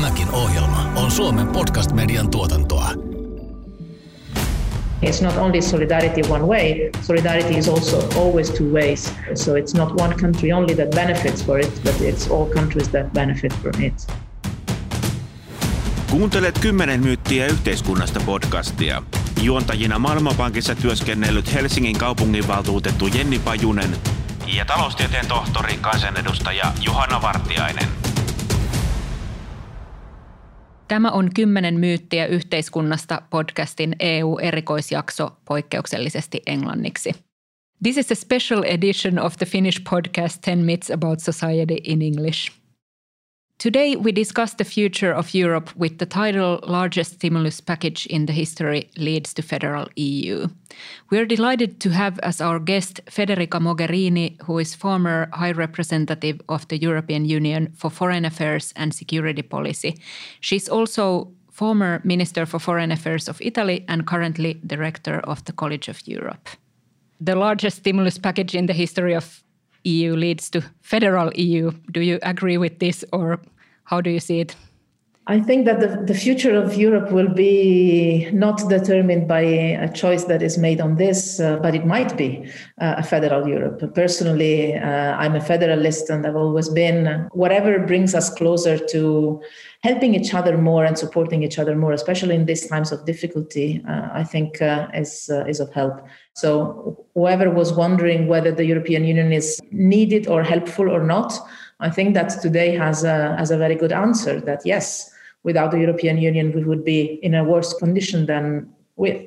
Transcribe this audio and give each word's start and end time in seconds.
Tämäkin 0.00 0.30
ohjelma 0.30 0.92
on 0.96 1.10
Suomen 1.10 1.48
podcast-median 1.48 2.30
tuotantoa. 2.30 2.90
It's 5.02 5.24
not 5.24 5.36
only 5.36 5.62
solidarity 5.62 6.22
one 6.28 6.44
way, 6.44 6.90
solidarity 7.02 7.58
is 7.58 7.68
also 7.68 8.08
always 8.16 8.50
two 8.50 8.66
ways. 8.72 9.14
So 9.34 9.52
it's 9.54 9.78
not 9.78 10.00
one 10.00 10.14
country 10.14 10.52
only 10.52 10.74
that 10.74 10.90
benefits 10.90 11.46
for 11.46 11.58
it, 11.58 11.80
but 11.84 12.00
it's 12.00 12.30
all 12.30 12.46
countries 12.46 12.88
that 12.88 13.12
benefit 13.12 13.54
from 13.62 13.82
it. 13.82 14.12
Kuuntelet 16.10 16.58
kymmenen 16.58 17.00
myyttiä 17.00 17.46
yhteiskunnasta 17.46 18.20
podcastia. 18.26 19.02
Juontajina 19.42 19.98
Maailmanpankissa 19.98 20.74
työskennellyt 20.74 21.54
Helsingin 21.54 21.98
kaupunginvaltuutettu 21.98 23.06
Jenni 23.06 23.38
Pajunen 23.38 23.96
ja 24.46 24.64
taloustieteen 24.64 25.26
tohtori 25.26 25.78
kansanedustaja 25.80 26.72
Johanna 26.84 27.22
Vartiainen. 27.22 27.99
Tämä 30.90 31.10
on 31.10 31.30
kymmenen 31.34 31.80
myyttiä 31.80 32.26
yhteiskunnasta 32.26 33.22
podcastin 33.30 33.96
EU-erikoisjakso 34.00 35.30
poikkeuksellisesti 35.44 36.42
englanniksi. 36.46 37.12
This 37.82 37.98
is 37.98 38.12
a 38.12 38.14
special 38.14 38.62
edition 38.62 39.18
of 39.18 39.36
the 39.36 39.46
Finnish 39.46 39.82
podcast 39.90 40.42
10 40.44 40.64
Myths 40.64 40.90
About 40.90 41.20
Society 41.20 41.76
in 41.84 42.02
English. 42.02 42.59
Today, 43.60 43.94
we 43.94 44.10
discuss 44.10 44.54
the 44.54 44.64
future 44.64 45.12
of 45.12 45.34
Europe 45.34 45.76
with 45.76 45.98
the 45.98 46.06
title 46.06 46.60
Largest 46.62 47.16
Stimulus 47.16 47.60
Package 47.60 48.06
in 48.06 48.24
the 48.24 48.32
History 48.32 48.88
Leads 48.96 49.34
to 49.34 49.42
Federal 49.42 49.86
EU. 49.96 50.48
We 51.10 51.18
are 51.18 51.26
delighted 51.26 51.78
to 51.80 51.90
have 51.90 52.18
as 52.20 52.40
our 52.40 52.58
guest 52.58 53.02
Federica 53.04 53.60
Mogherini, 53.60 54.40
who 54.44 54.58
is 54.58 54.74
former 54.74 55.28
High 55.34 55.52
Representative 55.52 56.40
of 56.48 56.66
the 56.68 56.78
European 56.78 57.26
Union 57.26 57.70
for 57.76 57.90
Foreign 57.90 58.24
Affairs 58.24 58.72
and 58.76 58.94
Security 58.94 59.42
Policy. 59.42 60.00
She's 60.40 60.66
also 60.66 61.30
former 61.50 62.00
Minister 62.02 62.46
for 62.46 62.58
Foreign 62.58 62.90
Affairs 62.90 63.28
of 63.28 63.42
Italy 63.42 63.84
and 63.88 64.06
currently 64.06 64.54
Director 64.66 65.20
of 65.24 65.44
the 65.44 65.52
College 65.52 65.88
of 65.88 66.00
Europe. 66.08 66.48
The 67.20 67.36
largest 67.36 67.76
stimulus 67.76 68.16
package 68.16 68.54
in 68.54 68.64
the 68.64 68.72
history 68.72 69.14
of 69.14 69.44
EU 69.84 70.14
leads 70.14 70.50
to 70.50 70.62
federal 70.82 71.32
EU. 71.34 71.72
Do 71.92 72.00
you 72.00 72.18
agree 72.22 72.58
with 72.58 72.78
this, 72.78 73.04
or 73.12 73.40
how 73.84 74.00
do 74.00 74.10
you 74.10 74.20
see 74.20 74.40
it? 74.40 74.56
I 75.26 75.38
think 75.38 75.64
that 75.66 75.78
the, 75.78 76.02
the 76.12 76.14
future 76.14 76.56
of 76.56 76.74
Europe 76.74 77.12
will 77.12 77.28
be 77.28 78.28
not 78.32 78.68
determined 78.68 79.28
by 79.28 79.42
a 79.42 79.92
choice 79.92 80.24
that 80.24 80.42
is 80.42 80.58
made 80.58 80.80
on 80.80 80.96
this, 80.96 81.38
uh, 81.38 81.56
but 81.58 81.74
it 81.74 81.86
might 81.86 82.16
be 82.16 82.50
uh, 82.80 82.96
a 82.98 83.02
federal 83.04 83.46
Europe. 83.46 83.94
Personally, 83.94 84.74
uh, 84.74 85.14
I'm 85.16 85.36
a 85.36 85.40
federalist 85.40 86.10
and 86.10 86.26
I've 86.26 86.34
always 86.34 86.68
been. 86.68 87.28
Whatever 87.30 87.78
brings 87.78 88.12
us 88.12 88.28
closer 88.30 88.76
to 88.76 89.40
helping 89.84 90.16
each 90.16 90.34
other 90.34 90.58
more 90.58 90.84
and 90.84 90.98
supporting 90.98 91.44
each 91.44 91.60
other 91.60 91.76
more, 91.76 91.92
especially 91.92 92.34
in 92.34 92.46
these 92.46 92.66
times 92.66 92.90
of 92.90 93.04
difficulty, 93.04 93.84
uh, 93.88 94.08
I 94.12 94.24
think 94.24 94.60
uh, 94.60 94.88
is, 94.94 95.30
uh, 95.32 95.44
is 95.44 95.60
of 95.60 95.72
help. 95.72 96.00
So, 96.34 97.06
whoever 97.14 97.50
was 97.50 97.72
wondering 97.72 98.28
whether 98.28 98.52
the 98.52 98.64
European 98.64 99.04
Union 99.04 99.32
is 99.32 99.60
needed 99.72 100.26
or 100.26 100.42
helpful 100.42 100.88
or 100.88 101.02
not, 101.02 101.32
I 101.80 101.90
think 101.90 102.14
that 102.14 102.40
today 102.40 102.76
has 102.76 103.04
a, 103.04 103.36
has 103.36 103.50
a 103.50 103.58
very 103.58 103.74
good 103.74 103.92
answer 103.92 104.40
that 104.42 104.60
yes, 104.64 105.10
without 105.42 105.70
the 105.70 105.78
European 105.78 106.18
Union, 106.18 106.52
we 106.52 106.64
would 106.64 106.84
be 106.84 107.18
in 107.22 107.34
a 107.34 107.44
worse 107.44 107.74
condition 107.74 108.26
than 108.26 108.72
with. 108.96 109.26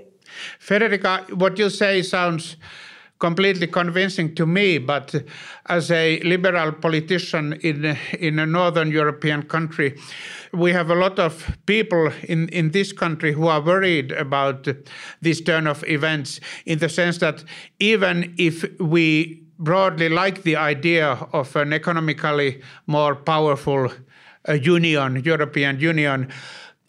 Federica, 0.60 1.34
what 1.34 1.58
you 1.60 1.70
say 1.70 2.02
sounds 2.02 2.56
completely 3.24 3.68
convincing 3.68 4.36
to 4.36 4.46
me, 4.46 4.78
but 4.78 5.16
as 5.68 5.90
a 5.92 6.20
liberal 6.24 6.74
politician 6.74 7.54
in 7.62 7.98
in 8.20 8.40
a 8.40 8.46
northern 8.46 8.92
European 8.92 9.44
country, 9.44 9.96
we 10.52 10.74
have 10.74 10.92
a 10.92 10.96
lot 10.96 11.20
of 11.20 11.58
people 11.66 12.12
in, 12.24 12.50
in 12.50 12.72
this 12.72 12.92
country 12.94 13.32
who 13.32 13.48
are 13.48 13.62
worried 13.62 14.12
about 14.12 14.68
this 15.22 15.42
turn 15.42 15.68
of 15.68 15.84
events 15.88 16.42
in 16.66 16.80
the 16.80 16.90
sense 16.90 17.20
that 17.20 17.46
even 17.80 18.34
if 18.38 18.66
we 18.80 19.42
broadly 19.58 20.10
like 20.10 20.44
the 20.44 20.58
idea 20.58 21.08
of 21.32 21.56
an 21.56 21.72
economically 21.72 22.62
more 22.88 23.16
powerful 23.16 23.90
uh, 24.50 24.54
union, 24.54 25.24
European 25.24 25.80
Union, 25.80 26.28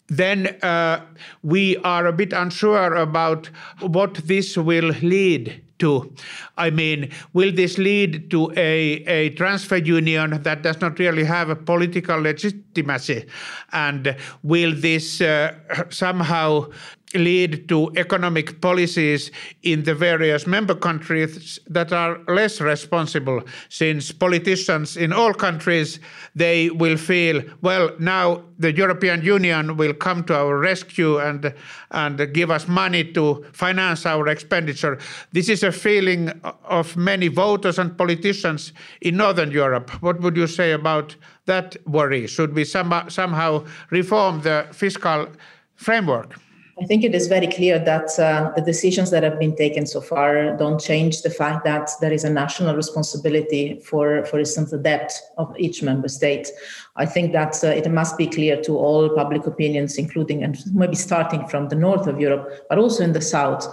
then 0.09 0.47
uh, 0.61 0.99
we 1.43 1.77
are 1.77 2.07
a 2.07 2.13
bit 2.13 2.33
unsure 2.33 2.93
about 2.95 3.49
what 3.79 4.15
this 4.27 4.57
will 4.57 4.91
lead 5.01 5.64
to. 5.79 6.13
I 6.57 6.69
mean, 6.69 7.11
will 7.33 7.51
this 7.51 7.77
lead 7.77 8.31
to 8.31 8.51
a, 8.55 9.03
a 9.05 9.29
transfer 9.31 9.77
union 9.77 10.41
that 10.43 10.61
does 10.61 10.81
not 10.81 10.99
really 10.99 11.23
have 11.23 11.49
a 11.49 11.55
political 11.55 12.19
legitimacy? 12.19 13.25
And 13.71 14.15
will 14.43 14.73
this 14.73 15.21
uh, 15.21 15.55
somehow 15.89 16.69
lead 17.13 17.69
to 17.69 17.91
economic 17.95 18.61
policies 18.61 19.31
in 19.63 19.83
the 19.83 19.93
various 19.93 20.47
member 20.47 20.75
countries 20.75 21.59
that 21.67 21.93
are 21.93 22.19
less 22.27 22.59
responsible. 22.59 23.41
Since 23.69 24.11
politicians 24.11 24.97
in 24.97 25.13
all 25.13 25.33
countries 25.33 25.99
they 26.35 26.69
will 26.69 26.97
feel 26.97 27.43
well 27.61 27.91
now 27.99 28.43
the 28.57 28.73
European 28.73 29.21
Union 29.21 29.77
will 29.77 29.93
come 29.93 30.23
to 30.25 30.35
our 30.35 30.57
rescue 30.57 31.19
and 31.19 31.53
and 31.91 32.33
give 32.33 32.51
us 32.51 32.67
money 32.67 33.03
to 33.13 33.45
finance 33.53 34.05
our 34.05 34.27
expenditure. 34.27 34.97
This 35.31 35.49
is 35.49 35.63
a 35.63 35.71
feeling 35.71 36.29
of 36.63 36.97
many 36.97 37.27
voters 37.27 37.79
and 37.79 37.97
politicians 37.97 38.73
in 39.01 39.17
northern 39.17 39.51
Europe. 39.51 39.89
What 40.01 40.21
would 40.21 40.35
you 40.35 40.47
say 40.47 40.71
about 40.71 41.15
that 41.45 41.77
worry? 41.85 42.27
Should 42.27 42.53
we 42.53 42.65
some, 42.65 42.91
somehow 43.09 43.65
reform 43.91 44.41
the 44.41 44.67
fiscal 44.71 45.27
framework 45.75 46.35
I 46.81 46.85
think 46.85 47.05
it 47.05 47.15
is 47.15 47.27
very 47.27 47.47
clear 47.47 47.79
that 47.79 48.19
uh, 48.19 48.51
the 48.53 48.61
decisions 48.61 49.09
that 49.11 49.23
have 49.23 49.39
been 49.39 49.55
taken 49.55 49.85
so 49.85 50.01
far 50.01 50.57
don't 50.57 50.79
change 50.79 51.21
the 51.21 51.29
fact 51.29 51.63
that 51.63 51.89
there 52.01 52.11
is 52.11 52.25
a 52.25 52.29
national 52.29 52.75
responsibility 52.75 53.79
for, 53.79 54.25
for 54.25 54.39
instance, 54.39 54.71
the 54.71 54.77
debt 54.77 55.13
of 55.37 55.55
each 55.57 55.81
member 55.81 56.09
state. 56.09 56.51
I 56.97 57.05
think 57.05 57.31
that 57.31 57.63
uh, 57.63 57.67
it 57.67 57.89
must 57.89 58.17
be 58.17 58.27
clear 58.27 58.61
to 58.63 58.77
all 58.77 59.07
public 59.15 59.47
opinions, 59.47 59.97
including 59.97 60.43
and 60.43 60.57
maybe 60.73 60.95
starting 60.95 61.47
from 61.47 61.69
the 61.69 61.77
north 61.77 62.07
of 62.07 62.19
Europe, 62.19 62.65
but 62.67 62.77
also 62.77 63.05
in 63.05 63.13
the 63.13 63.21
south, 63.21 63.65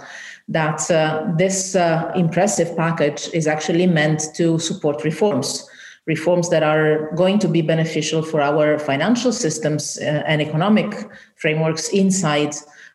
that 0.47 0.89
uh, 0.89 1.25
this 1.37 1.75
uh, 1.75 2.09
impressive 2.15 2.75
package 2.77 3.27
is 3.33 3.47
actually 3.47 3.87
meant 3.87 4.23
to 4.35 4.59
support 4.59 5.03
reforms 5.03 5.69
reforms 6.05 6.49
that 6.49 6.63
are 6.63 7.09
going 7.15 7.39
to 7.39 7.47
be 7.47 7.61
beneficial 7.61 8.21
for 8.21 8.41
our 8.41 8.77
financial 8.77 9.31
systems 9.31 9.97
uh, 10.01 10.21
and 10.27 10.41
economic 10.41 10.93
frameworks 11.37 11.87
inside 11.89 12.53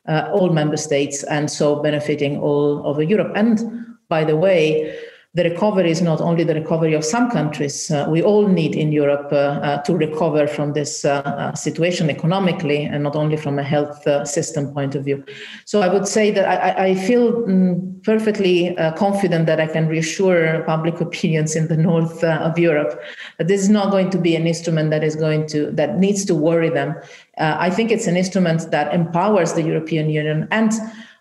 Uh, 0.08 0.30
all 0.32 0.48
member 0.48 0.78
states 0.78 1.22
and 1.24 1.50
so 1.50 1.82
benefiting 1.82 2.38
all 2.40 2.80
over 2.86 3.02
Europe. 3.02 3.30
And 3.36 3.60
by 4.08 4.24
the 4.24 4.36
way, 4.36 4.98
the 5.34 5.44
recovery 5.44 5.90
is 5.90 6.00
not 6.00 6.22
only 6.22 6.42
the 6.42 6.54
recovery 6.54 6.94
of 6.94 7.04
some 7.04 7.30
countries. 7.30 7.90
Uh, 7.90 8.06
we 8.08 8.22
all 8.22 8.48
need 8.48 8.74
in 8.74 8.90
Europe 8.90 9.28
uh, 9.30 9.36
uh, 9.36 9.82
to 9.82 9.94
recover 9.94 10.46
from 10.46 10.72
this 10.72 11.04
uh, 11.04 11.20
uh, 11.20 11.54
situation 11.54 12.08
economically 12.08 12.84
and 12.84 13.02
not 13.02 13.14
only 13.14 13.36
from 13.36 13.58
a 13.58 13.62
health 13.62 14.02
system 14.26 14.72
point 14.72 14.94
of 14.94 15.04
view. 15.04 15.22
So 15.66 15.82
I 15.82 15.88
would 15.92 16.08
say 16.08 16.30
that 16.30 16.48
I, 16.48 16.86
I 16.88 16.94
feel 16.94 17.44
um, 17.44 18.00
perfectly 18.04 18.74
confident 18.96 19.44
that 19.46 19.60
I 19.60 19.66
can 19.66 19.86
reassure 19.86 20.62
public 20.64 20.98
opinions 21.00 21.54
in 21.54 21.68
the 21.68 21.76
north 21.76 22.24
of 22.24 22.58
Europe 22.58 22.98
that 23.36 23.48
this 23.48 23.60
is 23.60 23.68
not 23.68 23.90
going 23.90 24.08
to 24.10 24.18
be 24.18 24.34
an 24.34 24.46
instrument 24.46 24.90
that 24.90 25.04
is 25.04 25.14
going 25.14 25.46
to 25.48 25.70
that 25.72 25.98
needs 25.98 26.24
to 26.24 26.34
worry 26.34 26.70
them. 26.70 26.94
I 27.36 27.70
think 27.70 27.90
it's 27.90 28.06
an 28.06 28.16
instrument 28.16 28.70
that 28.70 28.94
empowers 28.94 29.52
the 29.52 29.62
European 29.62 30.08
Union 30.08 30.48
and 30.50 30.72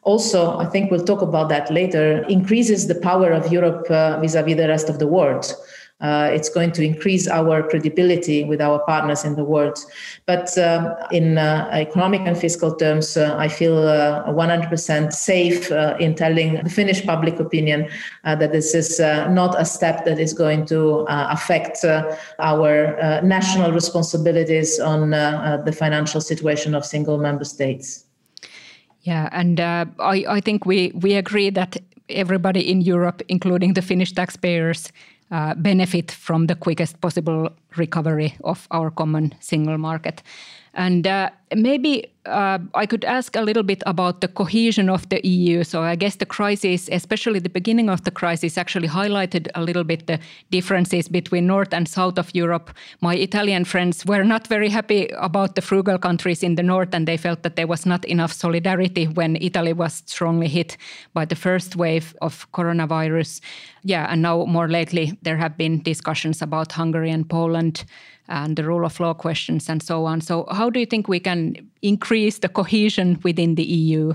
also, 0.08 0.58
I 0.58 0.66
think 0.66 0.90
we'll 0.90 1.04
talk 1.04 1.22
about 1.22 1.50
that 1.50 1.70
later, 1.70 2.24
increases 2.30 2.88
the 2.88 2.96
power 2.96 3.30
of 3.32 3.52
Europe 3.52 3.88
vis 4.22 4.36
a 4.36 4.42
vis 4.42 4.56
the 4.56 4.68
rest 4.68 4.90
of 4.90 5.00
the 5.00 5.08
world. 5.08 5.54
Uh, 6.00 6.30
it's 6.32 6.48
going 6.48 6.72
to 6.72 6.84
increase 6.84 7.28
our 7.28 7.68
credibility 7.68 8.44
with 8.44 8.62
our 8.62 8.80
partners 8.86 9.26
in 9.26 9.36
the 9.36 9.44
world. 9.44 9.78
But 10.28 10.56
um, 10.58 10.94
in 11.12 11.40
uh, 11.40 11.70
economic 11.72 12.22
and 12.22 12.38
fiscal 12.38 12.76
terms, 12.76 13.18
uh, 13.18 13.36
I 13.38 13.48
feel 13.48 13.74
100% 13.74 15.08
uh, 15.08 15.10
safe 15.10 15.72
uh, 15.72 15.98
in 16.00 16.14
telling 16.14 16.64
the 16.64 16.70
Finnish 16.70 17.04
public 17.04 17.40
opinion 17.40 17.90
uh, 18.24 18.36
that 18.36 18.52
this 18.52 18.76
is 18.76 19.00
not 19.00 19.60
a 19.60 19.66
step 19.66 20.06
that 20.06 20.20
is 20.20 20.34
going 20.34 20.68
to 20.68 21.06
affect 21.10 21.84
our 22.40 23.22
national 23.24 23.72
responsibilities 23.72 24.80
on 24.80 25.10
the 25.10 25.76
financial 25.76 26.22
situation 26.22 26.76
of 26.76 26.86
single 26.86 27.18
member 27.18 27.44
states. 27.44 28.07
Yeah, 29.02 29.30
and 29.32 29.60
uh, 29.60 29.86
I, 30.00 30.26
I 30.28 30.42
think 30.42 30.66
we, 30.66 30.92
we 30.96 31.14
agree 31.16 31.50
that 31.52 31.78
everybody 32.10 32.70
in 32.70 32.82
Europe, 32.82 33.22
including 33.30 33.74
the 33.74 33.82
Finnish 33.82 34.14
taxpayers, 34.14 34.92
uh, 35.32 35.54
benefit 35.56 36.12
from 36.12 36.48
the 36.48 36.56
quickest 36.56 37.02
possible 37.02 37.50
recovery 37.76 38.36
of 38.44 38.68
our 38.72 38.90
common 38.90 39.34
single 39.40 39.78
market. 39.78 40.24
And 40.78 41.08
uh, 41.08 41.32
maybe 41.56 42.06
uh, 42.28 42.60
I 42.76 42.86
could 42.86 43.04
ask 43.04 43.36
a 43.36 43.42
little 43.42 43.64
bit 43.64 43.82
about 43.88 44.22
the 44.22 44.28
cohesion 44.28 44.90
of 44.90 45.10
the 45.10 45.26
EU. 45.28 45.64
So 45.64 45.82
I 45.82 45.96
guess 45.96 46.18
the 46.18 46.26
crisis, 46.26 46.88
especially 46.92 47.40
the 47.40 47.50
beginning 47.50 47.90
of 47.90 48.04
the 48.04 48.12
crisis, 48.12 48.60
actually 48.60 48.88
highlighted 48.88 49.48
a 49.56 49.64
little 49.64 49.84
bit 49.84 50.06
the 50.06 50.20
differences 50.52 51.08
between 51.08 51.48
North 51.48 51.74
and 51.74 51.88
South 51.88 52.20
of 52.20 52.30
Europe. 52.36 52.70
My 53.02 53.16
Italian 53.16 53.66
friends 53.66 54.06
were 54.06 54.24
not 54.24 54.46
very 54.46 54.70
happy 54.70 55.08
about 55.18 55.56
the 55.56 55.62
frugal 55.62 55.98
countries 55.98 56.44
in 56.44 56.56
the 56.56 56.64
North, 56.64 56.94
and 56.94 57.08
they 57.08 57.18
felt 57.18 57.42
that 57.42 57.56
there 57.56 57.68
was 57.68 57.88
not 57.88 58.06
enough 58.06 58.32
solidarity 58.32 59.06
when 59.06 59.36
Italy 59.38 59.74
was 59.74 60.04
strongly 60.06 60.48
hit 60.48 60.78
by 61.14 61.26
the 61.26 61.36
first 61.36 61.76
wave 61.76 62.16
of 62.22 62.46
coronavirus. 62.52 63.42
Yeah, 63.84 64.06
and 64.12 64.22
now 64.22 64.46
more 64.46 64.68
lately, 64.68 65.18
there 65.24 65.38
have 65.38 65.58
been 65.58 65.82
discussions 65.82 66.44
about 66.44 66.74
Hungary 66.74 67.10
and 67.10 67.28
Poland 67.28 67.84
and 68.30 68.56
the 68.56 68.64
rule 68.64 68.86
of 68.86 69.00
law 69.00 69.14
questions 69.14 69.70
and 69.70 69.82
so 69.82 70.06
on. 70.06 70.22
So, 70.22 70.46
how 70.52 70.70
do 70.70 70.80
you 70.80 70.86
think 70.86 71.08
we 71.08 71.20
can 71.20 71.56
increase 71.82 72.40
the 72.40 72.50
cohesion 72.50 73.20
within 73.24 73.56
the 73.56 73.64
EU? 73.64 74.14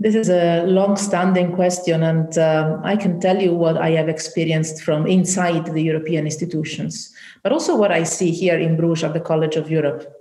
This 0.00 0.14
is 0.14 0.30
a 0.30 0.64
long 0.64 0.96
standing 0.96 1.52
question, 1.52 2.04
and 2.04 2.38
uh, 2.38 2.78
I 2.84 2.94
can 2.94 3.18
tell 3.18 3.42
you 3.42 3.52
what 3.52 3.76
I 3.76 3.90
have 3.90 4.08
experienced 4.08 4.82
from 4.82 5.08
inside 5.08 5.66
the 5.66 5.82
European 5.82 6.24
institutions, 6.24 7.12
but 7.42 7.50
also 7.50 7.74
what 7.74 7.90
I 7.90 8.04
see 8.04 8.30
here 8.30 8.56
in 8.56 8.76
Bruges 8.76 9.02
at 9.02 9.12
the 9.12 9.20
College 9.20 9.56
of 9.56 9.68
Europe. 9.68 10.14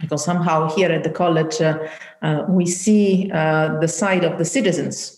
Because 0.00 0.24
somehow 0.24 0.74
here 0.74 0.90
at 0.90 1.04
the 1.04 1.10
college, 1.10 1.60
uh, 1.60 1.78
uh, 2.22 2.44
we 2.48 2.64
see 2.64 3.30
uh, 3.34 3.78
the 3.80 3.88
side 3.88 4.24
of 4.24 4.38
the 4.38 4.44
citizens 4.44 5.17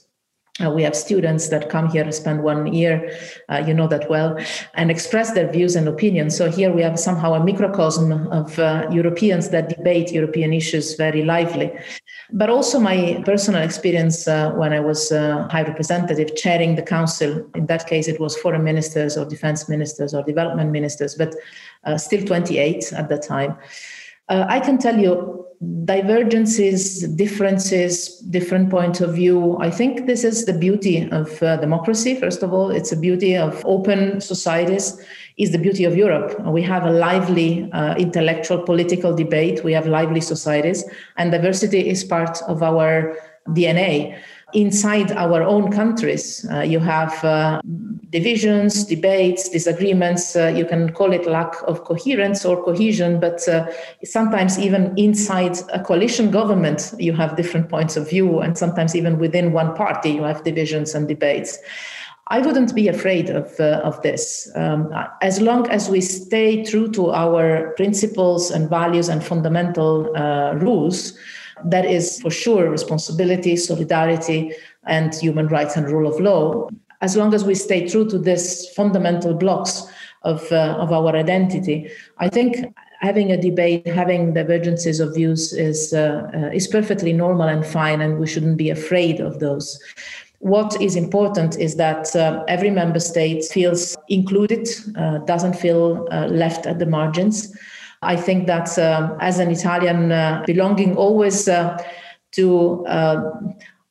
uh, 0.64 0.70
we 0.70 0.82
have 0.82 0.94
students 0.94 1.48
that 1.48 1.70
come 1.70 1.88
here, 1.88 2.02
and 2.02 2.14
spend 2.14 2.42
one 2.42 2.72
year, 2.72 3.16
uh, 3.48 3.62
you 3.66 3.74
know 3.74 3.86
that 3.88 4.08
well, 4.10 4.38
and 4.74 4.90
express 4.90 5.32
their 5.32 5.50
views 5.50 5.76
and 5.76 5.88
opinions. 5.88 6.36
So 6.36 6.50
here 6.50 6.72
we 6.72 6.82
have 6.82 6.98
somehow 6.98 7.34
a 7.34 7.44
microcosm 7.44 8.12
of 8.28 8.58
uh, 8.58 8.86
Europeans 8.90 9.50
that 9.50 9.68
debate 9.68 10.12
European 10.12 10.52
issues 10.52 10.94
very 10.94 11.24
lively. 11.24 11.72
But 12.32 12.50
also 12.50 12.78
my 12.78 13.22
personal 13.24 13.62
experience 13.62 14.28
uh, 14.28 14.52
when 14.52 14.72
I 14.72 14.80
was 14.80 15.10
uh, 15.10 15.48
High 15.50 15.62
Representative 15.62 16.36
chairing 16.36 16.76
the 16.76 16.82
Council. 16.82 17.48
In 17.54 17.66
that 17.66 17.86
case, 17.86 18.08
it 18.08 18.20
was 18.20 18.36
foreign 18.36 18.64
ministers 18.64 19.16
or 19.16 19.24
defense 19.24 19.68
ministers 19.68 20.14
or 20.14 20.22
development 20.22 20.70
ministers, 20.70 21.14
but 21.14 21.34
uh, 21.84 21.96
still 21.96 22.24
28 22.24 22.92
at 22.92 23.08
that 23.08 23.22
time. 23.22 23.56
I 24.32 24.60
can 24.60 24.78
tell 24.78 24.96
you 24.96 25.49
divergences, 25.84 27.06
differences, 27.16 28.18
different 28.30 28.70
point 28.70 29.02
of 29.02 29.14
view. 29.14 29.58
I 29.58 29.70
think 29.70 30.06
this 30.06 30.24
is 30.24 30.46
the 30.46 30.54
beauty 30.54 31.06
of 31.10 31.42
uh, 31.42 31.58
democracy. 31.58 32.14
First 32.14 32.42
of 32.42 32.54
all, 32.54 32.70
it's 32.70 32.92
a 32.92 32.96
beauty 32.96 33.36
of 33.36 33.62
open 33.66 34.20
societies. 34.20 34.98
Is 35.36 35.52
the 35.52 35.58
beauty 35.58 35.84
of 35.84 35.96
Europe. 35.96 36.38
We 36.44 36.60
have 36.62 36.84
a 36.84 36.90
lively 36.90 37.70
uh, 37.72 37.94
intellectual 37.96 38.58
political 38.58 39.16
debate. 39.16 39.64
We 39.64 39.72
have 39.72 39.86
lively 39.86 40.20
societies, 40.20 40.84
and 41.16 41.30
diversity 41.30 41.88
is 41.88 42.04
part 42.04 42.42
of 42.42 42.62
our 42.62 43.16
DNA 43.48 44.18
inside 44.52 45.12
our 45.12 45.42
own 45.42 45.70
countries. 45.70 46.46
Uh, 46.50 46.60
you 46.60 46.78
have 46.78 47.24
uh, 47.24 47.60
divisions, 48.10 48.84
debates, 48.84 49.48
disagreements. 49.48 50.36
Uh, 50.36 50.52
you 50.54 50.64
can 50.64 50.92
call 50.92 51.12
it 51.12 51.26
lack 51.26 51.54
of 51.66 51.84
coherence 51.84 52.44
or 52.44 52.62
cohesion, 52.62 53.20
but 53.20 53.46
uh, 53.48 53.66
sometimes 54.04 54.58
even 54.58 54.92
inside 54.96 55.56
a 55.72 55.80
coalition 55.82 56.30
government, 56.30 56.92
you 56.98 57.12
have 57.12 57.36
different 57.36 57.68
points 57.68 57.96
of 57.96 58.08
view, 58.08 58.40
and 58.40 58.58
sometimes 58.58 58.94
even 58.96 59.18
within 59.18 59.52
one 59.52 59.74
party, 59.74 60.10
you 60.10 60.22
have 60.22 60.42
divisions 60.44 60.94
and 60.94 61.08
debates. 61.08 61.58
I 62.32 62.38
wouldn't 62.38 62.76
be 62.76 62.86
afraid 62.86 63.28
of, 63.28 63.58
uh, 63.58 63.80
of 63.82 64.00
this. 64.02 64.48
Um, 64.54 64.94
as 65.20 65.40
long 65.40 65.68
as 65.68 65.88
we 65.88 66.00
stay 66.00 66.64
true 66.64 66.88
to 66.92 67.10
our 67.10 67.72
principles 67.76 68.52
and 68.52 68.70
values 68.70 69.08
and 69.08 69.22
fundamental 69.22 70.16
uh, 70.16 70.54
rules, 70.54 71.18
that 71.64 71.84
is 71.84 72.20
for 72.20 72.30
sure 72.30 72.70
responsibility, 72.70 73.56
solidarity, 73.56 74.52
and 74.86 75.14
human 75.14 75.48
rights 75.48 75.76
and 75.76 75.88
rule 75.88 76.08
of 76.12 76.20
law. 76.20 76.68
As 77.00 77.16
long 77.16 77.34
as 77.34 77.44
we 77.44 77.54
stay 77.54 77.88
true 77.88 78.08
to 78.10 78.18
these 78.18 78.68
fundamental 78.70 79.34
blocks 79.34 79.84
of, 80.22 80.50
uh, 80.52 80.76
of 80.78 80.92
our 80.92 81.16
identity, 81.16 81.90
I 82.18 82.28
think 82.28 82.66
having 83.00 83.32
a 83.32 83.40
debate, 83.40 83.86
having 83.86 84.34
divergences 84.34 85.00
of 85.00 85.14
views 85.14 85.52
is, 85.52 85.92
uh, 85.94 86.30
uh, 86.34 86.50
is 86.52 86.68
perfectly 86.68 87.12
normal 87.12 87.48
and 87.48 87.64
fine, 87.64 88.00
and 88.02 88.18
we 88.18 88.26
shouldn't 88.26 88.58
be 88.58 88.70
afraid 88.70 89.20
of 89.20 89.40
those. 89.40 89.80
What 90.40 90.80
is 90.80 90.96
important 90.96 91.58
is 91.58 91.76
that 91.76 92.14
uh, 92.16 92.44
every 92.48 92.70
member 92.70 93.00
state 93.00 93.44
feels 93.44 93.96
included, 94.08 94.68
uh, 94.96 95.18
doesn't 95.18 95.54
feel 95.54 96.08
uh, 96.10 96.26
left 96.26 96.66
at 96.66 96.78
the 96.78 96.86
margins. 96.86 97.56
I 98.02 98.16
think 98.16 98.46
that 98.46 98.78
um, 98.78 99.16
as 99.20 99.38
an 99.38 99.50
Italian 99.50 100.10
uh, 100.10 100.42
belonging 100.46 100.96
always 100.96 101.48
uh, 101.48 101.76
to 102.32 102.86
uh, 102.86 103.30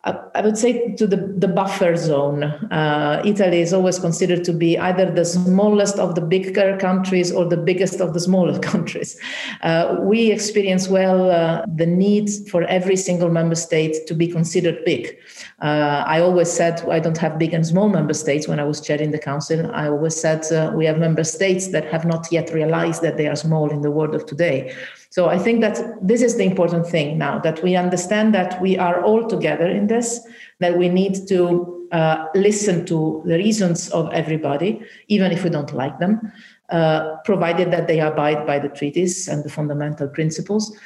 I 0.06 0.42
would 0.42 0.58
say 0.58 0.96
to 0.96 1.06
the, 1.06 1.18
the 1.18 1.50
buffer 1.50 1.98
zone. 1.98 2.44
Uh, 2.44 3.22
Italy 3.26 3.60
is 3.60 3.74
always 3.74 4.00
considered 4.00 4.46
to 4.46 4.54
be 4.54 4.78
either 4.78 5.12
the 5.12 5.26
smallest 5.26 6.00
of 6.00 6.16
the 6.16 6.22
bigger 6.22 6.78
countries 6.78 7.34
or 7.34 7.44
the 7.44 7.58
biggest 7.58 8.00
of 8.00 8.14
the 8.14 8.22
smaller 8.22 8.58
countries. 8.72 9.20
Uh, 9.62 9.98
we 10.00 10.32
experience 10.32 10.88
well 10.88 11.30
uh, 11.30 11.66
the 11.76 11.86
need 11.86 12.30
for 12.50 12.64
every 12.64 12.96
single 12.96 13.30
member 13.30 13.56
state 13.56 14.08
to 14.08 14.14
be 14.14 14.28
considered 14.28 14.86
big. 14.86 15.18
Uh, 15.62 16.06
I 16.08 16.22
always 16.22 16.50
said 16.50 16.82
I 16.90 17.00
don't 17.00 17.18
have 17.18 17.38
big 17.38 17.54
and 17.54 17.68
small 17.68 17.90
member 17.90 18.14
states 18.14 18.48
when 18.48 18.60
I 18.62 18.64
was 18.64 18.80
chairing 18.80 19.12
the 19.12 19.20
council. 19.20 19.70
I 19.74 19.90
always 19.90 20.16
said 20.16 20.50
uh, 20.54 20.72
we 20.74 20.86
have 20.86 20.98
member 20.98 21.26
states 21.26 21.72
that 21.72 21.84
have 21.92 22.06
not 22.06 22.32
yet 22.32 22.54
realized 22.54 23.02
that 23.02 23.18
they 23.18 23.28
are 23.28 23.36
small 23.36 23.70
in 23.70 23.82
the 23.82 23.92
world 23.92 24.16
of 24.16 24.26
today. 24.26 24.74
So 25.10 25.28
I 25.28 25.40
think 25.40 25.62
that 25.62 25.80
this 26.02 26.22
is 26.22 26.38
the 26.38 26.44
important 26.44 26.88
thing 26.88 27.18
now 27.18 27.40
that 27.40 27.64
we 27.64 27.76
understand 27.76 28.34
that 28.36 28.62
we 28.62 28.78
are 28.78 29.04
all 29.04 29.28
together 29.28 29.68
in 29.68 29.88
this, 29.88 30.20
that 30.60 30.78
we 30.78 30.88
need 30.88 31.28
to 31.30 31.88
uh, 31.92 32.28
listen 32.36 32.86
to 32.86 33.24
the 33.26 33.38
reasons 33.38 33.90
of 33.90 34.12
everybody, 34.14 34.82
even 35.08 35.32
if 35.32 35.44
we 35.44 35.50
don't 35.50 35.74
like 35.74 35.98
them, 35.98 36.32
uh, 36.70 37.16
provided 37.26 37.72
that 37.72 37.88
they 37.88 38.00
abide 38.00 38.46
by 38.46 38.60
the 38.60 38.70
treaties 38.70 39.28
and 39.28 39.44
the 39.44 39.50
fundamental 39.50 40.08
principles. 40.08 40.78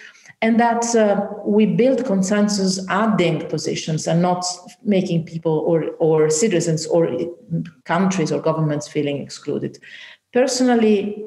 And 0.42 0.60
that 0.60 0.96
uh, 0.96 1.28
we 1.46 1.66
build 1.66 2.06
consensus 2.06 2.86
adding 2.90 3.48
positions 3.48 4.08
and 4.08 4.22
not 4.22 4.46
making 4.84 5.26
people 5.26 5.60
or, 5.68 5.92
or 6.00 6.30
citizens 6.30 6.86
or 6.86 7.10
countries 7.86 8.32
or 8.32 8.42
governments 8.42 8.88
feeling 8.88 9.22
excluded. 9.22 9.80
Personally, 10.34 11.26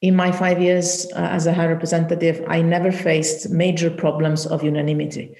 in 0.00 0.14
my 0.14 0.30
five 0.30 0.60
years 0.60 1.06
uh, 1.14 1.18
as 1.18 1.46
a 1.46 1.52
high 1.52 1.66
representative, 1.66 2.44
I 2.48 2.62
never 2.62 2.92
faced 2.92 3.50
major 3.50 3.90
problems 3.90 4.46
of 4.46 4.62
unanimity. 4.62 5.36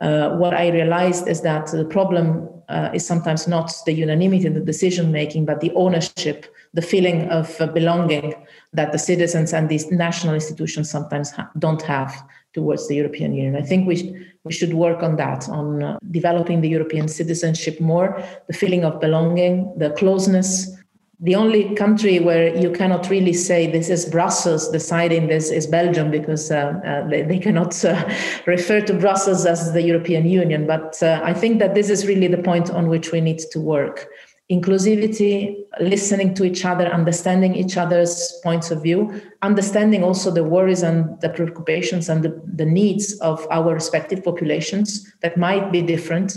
Uh, 0.00 0.36
what 0.36 0.54
I 0.54 0.68
realized 0.68 1.26
is 1.26 1.40
that 1.40 1.66
the 1.72 1.84
problem 1.84 2.48
uh, 2.68 2.90
is 2.92 3.06
sometimes 3.06 3.48
not 3.48 3.72
the 3.86 3.92
unanimity 3.92 4.46
in 4.46 4.54
the 4.54 4.60
decision 4.60 5.10
making, 5.10 5.46
but 5.46 5.60
the 5.60 5.72
ownership, 5.72 6.46
the 6.74 6.82
feeling 6.82 7.28
of 7.30 7.58
uh, 7.60 7.66
belonging 7.68 8.34
that 8.74 8.92
the 8.92 8.98
citizens 8.98 9.52
and 9.52 9.68
these 9.68 9.90
national 9.90 10.34
institutions 10.34 10.90
sometimes 10.90 11.30
ha- 11.30 11.50
don't 11.58 11.82
have 11.82 12.12
towards 12.52 12.88
the 12.88 12.94
European 12.94 13.34
Union. 13.34 13.56
I 13.56 13.62
think 13.62 13.88
we, 13.88 13.96
sh- 13.96 14.12
we 14.44 14.52
should 14.52 14.74
work 14.74 15.02
on 15.02 15.16
that, 15.16 15.48
on 15.48 15.82
uh, 15.82 15.98
developing 16.10 16.60
the 16.60 16.68
European 16.68 17.08
citizenship 17.08 17.80
more, 17.80 18.22
the 18.48 18.52
feeling 18.52 18.84
of 18.84 19.00
belonging, 19.00 19.72
the 19.78 19.90
closeness, 19.90 20.75
the 21.20 21.34
only 21.34 21.74
country 21.74 22.18
where 22.18 22.54
you 22.54 22.70
cannot 22.70 23.08
really 23.08 23.32
say 23.32 23.70
this 23.70 23.88
is 23.88 24.04
Brussels 24.04 24.68
deciding 24.70 25.28
this 25.28 25.50
is 25.50 25.66
Belgium 25.66 26.10
because 26.10 26.50
uh, 26.50 26.78
uh, 26.84 27.08
they, 27.08 27.22
they, 27.22 27.38
cannot 27.38 27.82
uh, 27.84 28.06
refer 28.46 28.82
to 28.82 28.92
Brussels 28.92 29.46
as 29.46 29.72
the 29.72 29.80
European 29.80 30.28
Union. 30.28 30.66
But 30.66 31.02
uh, 31.02 31.22
I 31.24 31.32
think 31.32 31.58
that 31.60 31.74
this 31.74 31.88
is 31.88 32.06
really 32.06 32.26
the 32.26 32.42
point 32.42 32.70
on 32.70 32.88
which 32.88 33.12
we 33.12 33.22
need 33.22 33.38
to 33.52 33.60
work. 33.60 34.08
Inclusivity, 34.52 35.56
listening 35.80 36.34
to 36.34 36.44
each 36.44 36.64
other, 36.66 36.86
understanding 36.86 37.54
each 37.54 37.78
other's 37.78 38.38
points 38.44 38.70
of 38.70 38.82
view, 38.82 39.20
understanding 39.42 40.04
also 40.04 40.30
the 40.30 40.44
worries 40.44 40.82
and 40.82 41.18
the 41.22 41.30
preoccupations 41.30 42.10
and 42.10 42.22
the, 42.22 42.40
the 42.54 42.66
needs 42.66 43.18
of 43.20 43.44
our 43.50 43.72
respective 43.72 44.22
populations 44.22 45.10
that 45.22 45.36
might 45.36 45.72
be 45.72 45.80
different 45.80 46.36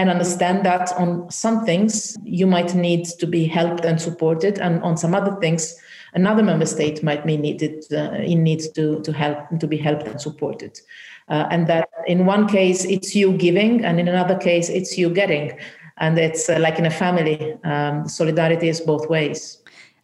and 0.00 0.08
understand 0.08 0.64
that 0.64 0.90
on 0.96 1.30
some 1.30 1.66
things 1.66 2.16
you 2.24 2.46
might 2.46 2.74
need 2.74 3.04
to 3.04 3.26
be 3.26 3.44
helped 3.44 3.84
and 3.84 4.00
supported, 4.00 4.58
and 4.58 4.82
on 4.82 4.96
some 4.96 5.14
other 5.14 5.36
things 5.40 5.76
another 6.14 6.42
member 6.42 6.66
state 6.66 7.02
might 7.02 7.26
be 7.26 7.36
needed 7.36 7.84
uh, 7.92 8.12
in 8.32 8.42
need 8.42 8.62
to 8.74 9.00
to 9.02 9.12
help 9.12 9.38
to 9.60 9.66
be 9.66 9.76
helped 9.76 10.08
and 10.08 10.18
supported. 10.18 10.80
Uh, 11.28 11.46
and 11.50 11.66
that 11.66 11.88
in 12.06 12.26
one 12.26 12.48
case 12.48 12.86
it's 12.86 13.14
you 13.14 13.32
giving, 13.36 13.84
and 13.84 14.00
in 14.00 14.08
another 14.08 14.38
case 14.38 14.70
it's 14.70 14.96
you 14.96 15.10
getting, 15.10 15.52
and 15.98 16.18
it's 16.18 16.48
uh, 16.48 16.58
like 16.58 16.78
in 16.78 16.86
a 16.86 16.90
family. 16.90 17.58
Um, 17.64 18.08
solidarity 18.08 18.68
is 18.68 18.80
both 18.80 19.08
ways. 19.10 19.58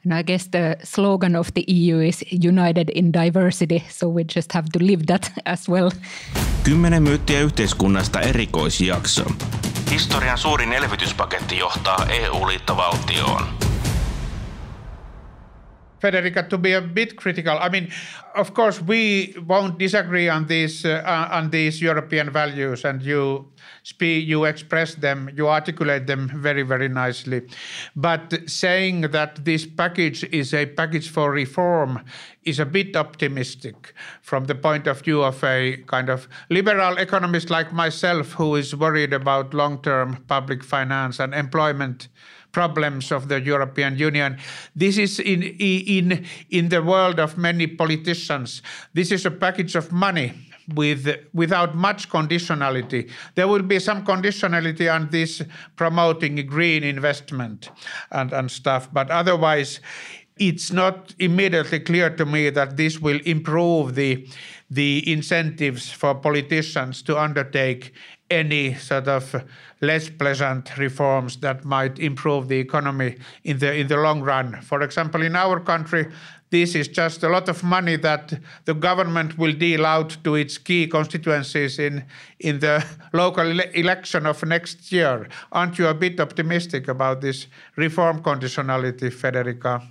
And 0.05 0.15
I 0.15 0.23
guess 0.23 0.49
the 0.49 0.77
slogan 0.85 1.37
of 1.37 1.55
the 1.55 1.65
EU 1.67 1.99
is 1.99 2.23
united 2.31 2.91
in 2.91 3.13
diversity, 3.13 3.83
so 3.89 4.09
we 4.09 4.25
just 4.25 4.53
have 4.53 4.69
to 4.73 4.79
live 4.79 5.07
that 5.07 5.33
as 5.47 5.69
well. 5.69 5.91
Kymmenen 6.65 7.03
myyttiä 7.03 7.41
yhteiskunnasta 7.41 8.21
erikoisjakso. 8.21 9.25
Historian 9.91 10.39
suurin 10.39 10.73
elvytyspaketti 10.73 11.59
johtaa 11.59 12.07
EU-liittovaltioon. 12.09 13.47
Federica, 16.01 16.49
to 16.49 16.59
be 16.59 16.73
a 16.73 16.81
bit 16.81 17.17
critical. 17.17 17.57
I 17.59 17.69
mean, 17.69 17.91
of 18.35 18.55
course, 18.55 18.81
we 18.81 19.35
won't 19.47 19.79
disagree 19.79 20.29
on 20.29 20.47
these 20.47 20.85
uh, 20.85 21.29
on 21.33 21.51
these 21.51 21.81
European 21.81 22.31
values, 22.31 22.85
and 22.85 23.03
you 23.03 23.51
speak, 23.83 24.27
you 24.27 24.45
express 24.45 24.95
them, 24.95 25.31
you 25.35 25.49
articulate 25.49 26.07
them 26.07 26.31
very, 26.35 26.63
very 26.63 26.89
nicely. 26.89 27.43
But 27.95 28.35
saying 28.47 29.03
that 29.13 29.45
this 29.45 29.65
package 29.65 30.25
is 30.25 30.53
a 30.53 30.67
package 30.67 31.09
for 31.09 31.31
reform 31.31 32.05
is 32.45 32.61
a 32.61 32.67
bit 32.67 32.95
optimistic 32.97 33.95
from 34.23 34.45
the 34.45 34.55
point 34.55 34.87
of 34.87 35.01
view 35.01 35.23
of 35.23 35.43
a 35.45 35.79
kind 35.87 36.09
of 36.09 36.29
liberal 36.51 36.97
economist 36.99 37.51
like 37.51 37.73
myself, 37.73 38.33
who 38.33 38.55
is 38.57 38.75
worried 38.75 39.13
about 39.13 39.55
long-term 39.55 40.25
public 40.29 40.63
finance 40.63 41.19
and 41.19 41.35
employment 41.35 42.09
problems 42.57 43.13
of 43.13 43.29
the 43.29 43.39
European 43.39 43.99
Union. 43.99 44.39
This 44.75 44.97
is 44.97 45.21
in, 45.21 45.43
in, 45.43 46.25
in 46.49 46.71
the 46.71 46.83
world 46.83 47.21
of 47.21 47.37
many 47.37 47.67
politicians. 47.67 48.63
This 48.95 49.13
is 49.13 49.27
a 49.27 49.31
package 49.31 49.77
of 49.77 49.93
money 49.93 50.33
with 50.75 51.07
without 51.35 51.75
much 51.75 52.09
conditionality. 52.09 53.11
There 53.35 53.47
will 53.47 53.67
be 53.75 53.79
some 53.79 54.05
conditionality 54.05 54.89
on 54.93 55.11
this 55.11 55.43
promoting 55.77 56.47
green 56.47 56.83
investment 56.83 57.71
and, 58.11 58.33
and 58.33 58.51
stuff, 58.51 58.89
but 58.91 59.11
otherwise 59.11 59.81
it's 60.39 60.73
not 60.73 61.15
immediately 61.19 61.81
clear 61.81 62.09
to 62.17 62.25
me 62.25 62.51
that 62.51 62.77
this 62.77 62.99
will 62.99 63.21
improve 63.25 63.95
the 63.95 64.27
the 64.71 65.13
incentives 65.13 65.93
for 65.93 66.15
politicians 66.15 67.03
to 67.03 67.17
undertake 67.27 67.93
any 68.31 68.75
sort 68.75 69.09
of 69.09 69.45
less 69.81 70.09
pleasant 70.11 70.77
reforms 70.79 71.37
that 71.39 71.65
might 71.65 71.99
improve 71.99 72.49
the 72.49 72.59
economy 72.59 73.17
in 73.45 73.59
the 73.59 73.75
in 73.75 73.87
the 73.87 73.97
long 73.97 74.23
run. 74.23 74.61
For 74.63 74.83
example, 74.83 75.23
in 75.23 75.37
our 75.37 75.61
country, 75.61 76.07
this 76.51 76.75
is 76.75 76.89
just 76.89 77.23
a 77.23 77.29
lot 77.29 77.49
of 77.49 77.63
money 77.63 77.97
that 77.97 78.33
the 78.65 78.75
government 78.75 79.37
will 79.39 79.53
deal 79.53 79.85
out 79.85 80.17
to 80.25 80.35
its 80.37 80.59
key 80.59 80.87
constituencies 80.87 81.79
in 81.79 82.05
in 82.41 82.59
the 82.61 82.85
local 83.13 83.47
ele- 83.47 83.73
election 83.75 84.27
of 84.27 84.43
next 84.45 84.93
year. 84.93 85.29
Aren't 85.53 85.79
you 85.79 85.89
a 85.89 85.95
bit 85.95 86.21
optimistic 86.21 86.89
about 86.89 87.21
this 87.21 87.47
reform 87.77 88.23
conditionality, 88.23 89.11
Federica? 89.11 89.83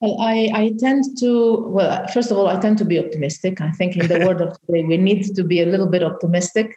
Well, 0.00 0.20
I, 0.20 0.50
I 0.52 0.72
tend 0.78 1.16
to, 1.20 1.64
well, 1.68 2.06
first 2.08 2.30
of 2.30 2.36
all, 2.36 2.48
I 2.48 2.60
tend 2.60 2.76
to 2.78 2.84
be 2.84 2.98
optimistic. 2.98 3.60
I 3.60 3.70
think 3.70 3.96
in 3.96 4.06
the 4.06 4.18
world 4.26 4.42
of 4.42 4.60
today, 4.66 4.84
we 4.84 4.98
need 4.98 5.34
to 5.34 5.44
be 5.44 5.62
a 5.62 5.66
little 5.66 5.86
bit 5.86 6.02
optimistic. 6.02 6.76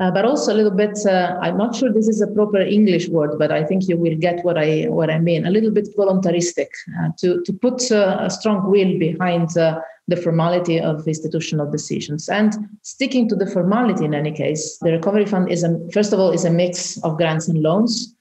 Uh, 0.00 0.12
but 0.12 0.24
also 0.24 0.52
a 0.52 0.54
little 0.54 0.70
bit 0.70 0.96
uh, 1.06 1.36
i'm 1.42 1.58
not 1.58 1.74
sure 1.74 1.92
this 1.92 2.06
is 2.06 2.20
a 2.20 2.26
proper 2.28 2.60
english 2.60 3.08
word 3.08 3.36
but 3.36 3.50
i 3.50 3.64
think 3.64 3.88
you 3.88 3.96
will 3.96 4.16
get 4.16 4.44
what 4.44 4.56
i 4.56 4.84
what 4.84 5.10
i 5.10 5.18
mean 5.18 5.44
a 5.44 5.50
little 5.50 5.72
bit 5.72 5.88
voluntaristic 5.96 6.68
uh, 7.00 7.08
to 7.16 7.42
to 7.42 7.52
put 7.52 7.90
uh, 7.90 8.16
a 8.20 8.30
strong 8.30 8.70
will 8.70 8.96
behind 8.96 9.58
uh, 9.58 9.80
the 10.06 10.14
formality 10.14 10.78
of 10.78 11.08
institutional 11.08 11.68
decisions 11.68 12.28
and 12.28 12.54
sticking 12.82 13.28
to 13.28 13.34
the 13.34 13.46
formality 13.46 14.04
in 14.04 14.14
any 14.14 14.30
case 14.30 14.78
the 14.82 14.92
recovery 14.92 15.26
fund 15.26 15.50
is 15.50 15.64
a 15.64 15.76
first 15.92 16.12
of 16.12 16.20
all 16.20 16.30
is 16.30 16.44
a 16.44 16.50
mix 16.50 17.02
of 17.02 17.16
grants 17.16 17.48
and 17.48 17.60
loans 17.60 18.14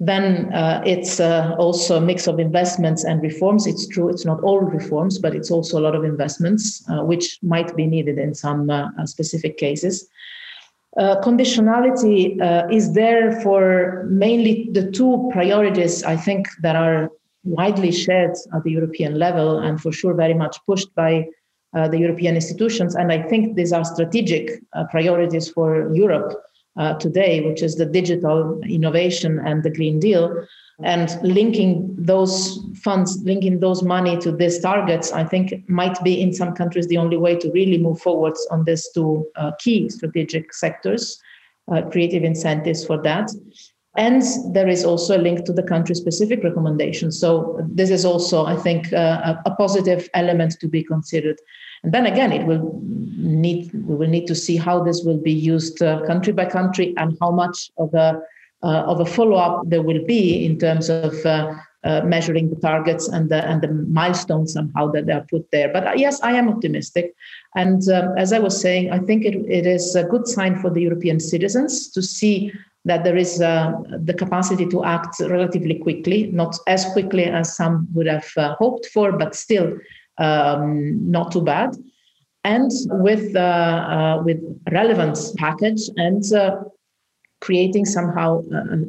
then 0.00 0.52
uh, 0.52 0.82
it's 0.84 1.20
also 1.20 1.98
a 1.98 2.00
mix 2.00 2.26
of 2.26 2.40
investments 2.40 3.04
and 3.04 3.22
reforms. 3.22 3.68
It's 3.68 3.86
true, 3.86 4.08
it's 4.08 4.24
not 4.24 4.42
all 4.42 4.58
reforms, 4.58 5.20
but 5.20 5.32
it's 5.32 5.48
also 5.48 5.78
a 5.78 5.84
lot 5.86 5.94
of 5.94 6.02
investments, 6.02 6.82
which 6.88 7.38
might 7.40 7.76
be 7.76 7.86
needed 7.86 8.18
in 8.18 8.34
some 8.34 8.68
specific 9.04 9.58
cases. 9.58 10.08
Uh, 10.98 11.18
conditionality 11.22 12.38
uh, 12.42 12.68
is 12.70 12.92
there 12.92 13.40
for 13.40 14.04
mainly 14.10 14.68
the 14.72 14.90
two 14.90 15.30
priorities 15.32 16.04
I 16.04 16.16
think 16.16 16.46
that 16.60 16.76
are 16.76 17.10
widely 17.44 17.90
shared 17.90 18.36
at 18.54 18.62
the 18.62 18.70
European 18.70 19.18
level 19.18 19.58
and 19.58 19.80
for 19.80 19.90
sure 19.90 20.14
very 20.14 20.34
much 20.34 20.58
pushed 20.66 20.94
by 20.94 21.26
uh, 21.74 21.88
the 21.88 21.98
European 21.98 22.34
institutions. 22.34 22.94
And 22.94 23.10
I 23.10 23.22
think 23.22 23.56
these 23.56 23.72
are 23.72 23.84
strategic 23.84 24.62
uh, 24.74 24.84
priorities 24.90 25.48
for 25.48 25.92
Europe 25.94 26.36
uh, 26.76 26.94
today, 26.98 27.40
which 27.40 27.62
is 27.62 27.76
the 27.76 27.86
digital 27.86 28.60
innovation 28.68 29.40
and 29.44 29.62
the 29.62 29.70
Green 29.70 29.98
Deal 29.98 30.46
and 30.82 31.18
linking 31.22 31.94
those 31.98 32.58
funds 32.82 33.20
linking 33.24 33.60
those 33.60 33.82
money 33.82 34.16
to 34.18 34.32
these 34.32 34.58
targets 34.58 35.12
i 35.12 35.22
think 35.22 35.52
might 35.68 36.02
be 36.02 36.20
in 36.20 36.32
some 36.32 36.54
countries 36.54 36.88
the 36.88 36.96
only 36.96 37.16
way 37.16 37.36
to 37.36 37.50
really 37.52 37.78
move 37.78 38.00
forwards 38.00 38.46
on 38.50 38.64
these 38.64 38.88
two 38.94 39.26
uh, 39.36 39.52
key 39.60 39.88
strategic 39.88 40.52
sectors 40.52 41.22
uh, 41.70 41.82
creative 41.90 42.24
incentives 42.24 42.84
for 42.84 43.00
that. 43.02 43.30
And 43.96 44.22
there 44.52 44.68
is 44.68 44.84
also 44.84 45.18
a 45.18 45.20
link 45.20 45.44
to 45.44 45.52
the 45.52 45.62
country 45.62 45.94
specific 45.94 46.42
recommendations. 46.42 47.20
So 47.20 47.60
this 47.68 47.90
is 47.90 48.04
also 48.06 48.46
i 48.46 48.56
think 48.56 48.90
uh, 48.92 49.36
a, 49.44 49.50
positive 49.56 50.08
element 50.14 50.56
to 50.60 50.68
be 50.68 50.82
considered. 50.82 51.38
And 51.82 51.92
then 51.92 52.06
again 52.06 52.32
it 52.32 52.46
will 52.46 52.80
need 52.82 53.70
we 53.74 53.94
will 53.94 54.08
need 54.08 54.26
to 54.28 54.34
see 54.34 54.56
how 54.56 54.82
this 54.82 55.02
will 55.04 55.18
be 55.18 55.32
used 55.32 55.82
uh, 55.82 56.04
country 56.06 56.32
by 56.32 56.46
country 56.46 56.94
and 56.96 57.18
how 57.20 57.30
much 57.30 57.70
of 57.76 57.92
a 57.92 58.20
of 58.62 59.00
a 59.00 59.04
follow-up 59.04 59.62
there 59.66 59.82
will 59.82 60.04
be 60.04 60.44
in 60.44 60.58
terms 60.58 60.88
of 60.88 61.14
uh, 61.26 61.54
uh, 61.84 62.00
measuring 62.04 62.48
the 62.48 62.56
targets 62.56 63.08
and 63.08 63.28
the 63.28 63.44
and 63.44 63.60
the 63.60 63.68
milestones 63.68 64.52
somehow 64.52 64.90
that 64.92 65.06
they 65.06 65.12
are 65.12 65.26
put 65.28 65.50
there. 65.50 65.68
But 65.72 65.98
yes, 65.98 66.20
I 66.22 66.32
am 66.32 66.48
optimistic, 66.48 67.14
and 67.56 67.82
um, 67.88 68.16
as 68.16 68.32
I 68.32 68.38
was 68.38 68.60
saying, 68.60 68.92
I 68.92 68.98
think 68.98 69.24
it, 69.24 69.34
it 69.50 69.66
is 69.66 69.96
a 69.96 70.04
good 70.04 70.28
sign 70.28 70.60
for 70.60 70.70
the 70.70 70.80
European 70.80 71.18
citizens 71.18 71.90
to 71.90 72.00
see 72.00 72.52
that 72.84 73.04
there 73.04 73.16
is 73.16 73.40
uh, 73.40 73.72
the 74.04 74.14
capacity 74.14 74.66
to 74.66 74.84
act 74.84 75.20
relatively 75.20 75.76
quickly, 75.78 76.30
not 76.32 76.56
as 76.66 76.84
quickly 76.92 77.24
as 77.24 77.56
some 77.56 77.88
would 77.94 78.06
have 78.06 78.30
uh, 78.36 78.54
hoped 78.56 78.86
for, 78.86 79.12
but 79.12 79.34
still 79.34 79.76
um, 80.18 81.10
not 81.10 81.32
too 81.32 81.42
bad, 81.42 81.76
and 82.44 82.70
with 82.90 83.34
uh, 83.34 84.22
with 84.24 84.40
relevant 84.70 85.18
package 85.36 85.82
and 85.96 86.22
creating 87.42 87.84
somehow 87.84 88.40